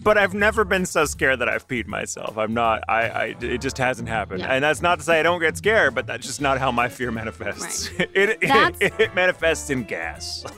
[0.00, 2.38] but I've never been so scared that I've peed myself.
[2.38, 2.82] I'm not.
[2.88, 3.08] I.
[3.08, 4.40] I it just hasn't happened.
[4.40, 4.52] Yeah.
[4.52, 6.88] And that's not to say I don't get scared, but that's just not how my
[6.88, 7.90] fear manifests.
[7.98, 10.44] it, it, That's- it manifests in gas.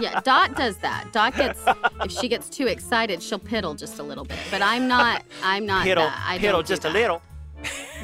[0.00, 1.12] yeah, Dot does that.
[1.12, 1.62] Dot gets
[2.02, 4.38] if she gets too excited, she'll piddle just a little bit.
[4.50, 5.22] But I'm not.
[5.42, 5.86] I'm not.
[5.86, 6.24] Piddle, that.
[6.26, 7.22] I piddle, just a little.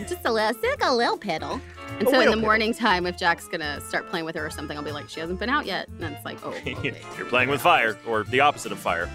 [0.08, 0.50] Just a little.
[0.50, 1.60] It's like a little piddle.
[2.00, 2.40] And so in the piddle.
[2.40, 5.20] morning time, if Jack's gonna start playing with her or something, I'll be like, she
[5.20, 6.76] hasn't been out yet, and it's like, oh, okay.
[7.16, 9.08] You're playing with fire, or the opposite of fire.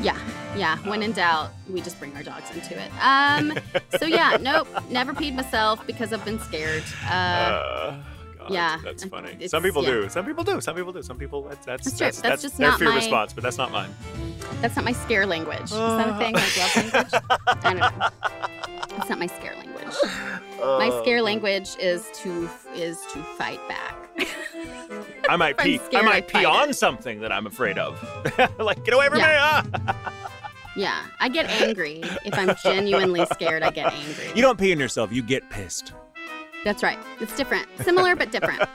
[0.00, 0.18] Yeah,
[0.56, 0.76] yeah.
[0.88, 2.90] When in doubt, we just bring our dogs into it.
[3.02, 3.52] Um.
[3.98, 6.84] so yeah, nope, never peed myself because I've been scared.
[7.04, 7.96] Uh, Uh,
[8.38, 9.48] God, yeah, that's funny.
[9.48, 9.90] Some people yeah.
[9.90, 10.08] do.
[10.08, 10.60] Some people do.
[10.60, 11.02] Some people do.
[11.02, 11.42] Some people.
[11.42, 12.06] That's that's That's true.
[12.06, 13.90] that's, That's just their not fear my- response, but that's not mine.
[14.60, 15.64] that's not my scare language.
[15.64, 16.34] Is that a thing?
[16.34, 17.22] Like love language?
[17.46, 18.08] I don't know.
[18.98, 19.94] It's not my scare language.
[20.58, 23.96] My Uh, scare language is to is to fight back.
[25.28, 25.80] I might pee.
[25.94, 26.74] I might pee on it.
[26.74, 28.02] something that I'm afraid of.
[28.58, 29.62] like get away from Yeah.
[29.64, 29.70] me!
[29.86, 30.12] Ah!
[30.76, 33.64] Yeah, I get angry if I'm genuinely scared.
[33.64, 34.26] I get angry.
[34.36, 35.12] You don't pee on yourself.
[35.12, 35.92] You get pissed.
[36.64, 36.98] That's right.
[37.20, 38.60] It's different, similar but different.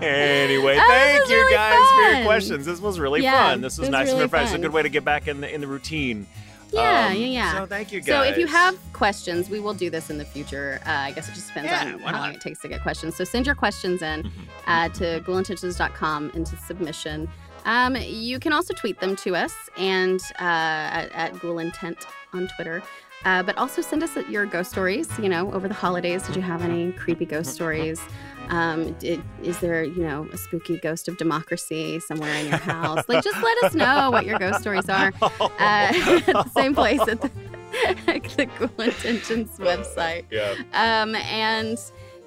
[0.00, 2.64] anyway, Oh, thank you really guys for your questions.
[2.64, 3.60] This was really Yeah, fun.
[3.60, 4.54] This was, was nice really and refreshing.
[4.54, 6.26] It's a good way to get back in the in the routine.
[6.72, 7.52] Yeah, Um, yeah, yeah.
[7.58, 8.06] So thank you guys.
[8.06, 10.80] So if you have questions, we will do this in the future.
[10.86, 12.34] Uh, I guess it just depends Yeah, on how long not?
[12.36, 13.16] it takes to get questions.
[13.16, 14.30] So send your questions in Mhm.
[14.66, 17.28] uh, to ghoulintentions.com into submission.
[17.64, 22.82] Um, you can also tweet them to us and uh, at, at ghoulintent on Twitter.
[23.24, 25.08] Uh, but also send us your ghost stories.
[25.18, 28.00] You know, over the holidays, did you have any creepy ghost stories?
[28.48, 33.08] Um, did, is there, you know, a spooky ghost of democracy somewhere in your house?
[33.08, 35.12] Like, just let us know what your ghost stories are.
[35.22, 37.30] Uh, at the same place at the,
[38.08, 40.24] at the Ghoul Intentions website.
[40.30, 40.54] yeah.
[40.72, 41.78] Um, and,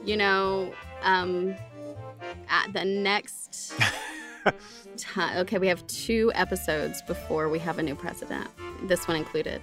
[0.06, 0.72] you know,
[1.02, 1.56] um,
[2.50, 3.74] at the next
[4.98, 8.48] time, okay, we have two episodes before we have a new president,
[8.84, 9.62] this one included.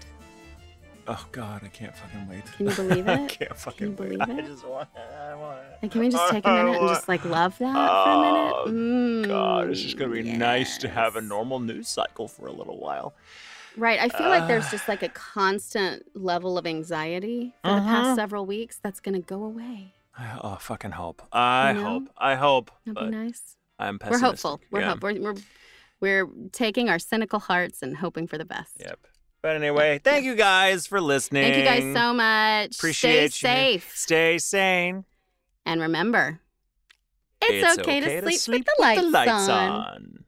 [1.09, 2.45] Oh God, I can't fucking wait.
[2.57, 3.19] Can you believe it?
[3.21, 4.19] I can't fucking Can you wait.
[4.29, 4.89] believe I just want.
[4.95, 5.01] It.
[5.01, 5.59] I want.
[5.83, 9.25] And can we just take a minute and just like love that for a minute?
[9.25, 12.53] Mm, God, it's just gonna be nice to have a normal news cycle for a
[12.53, 13.15] little while.
[13.77, 14.01] Right.
[14.01, 14.71] I feel like there's Ah.
[14.73, 17.89] just like a constant level of anxiety for the Uh-huh.
[17.89, 19.95] past several weeks that's going to go away.
[20.43, 21.23] Oh, fucking hope.
[21.33, 21.85] I You know?
[21.85, 22.09] hope.
[22.19, 22.71] I hope.
[22.85, 23.57] That'd be nice.
[23.79, 24.23] I'm pessimistic.
[24.23, 24.61] We're hopeful.
[24.73, 24.89] We're yeah.
[24.91, 25.03] hope.
[25.03, 25.35] We're, we're
[26.01, 28.73] we're taking our cynical hearts and hoping for the best.
[28.81, 28.99] Yep.
[29.43, 31.45] But anyway, thank you guys for listening.
[31.45, 32.76] Thank you guys so much.
[32.76, 33.78] Appreciate Stay you.
[33.80, 33.93] safe.
[33.97, 35.05] Stay sane.
[35.64, 36.41] And remember,
[37.43, 39.70] it's, okay, to, sleep with the lights, with the lights on.
[39.70, 40.24] on.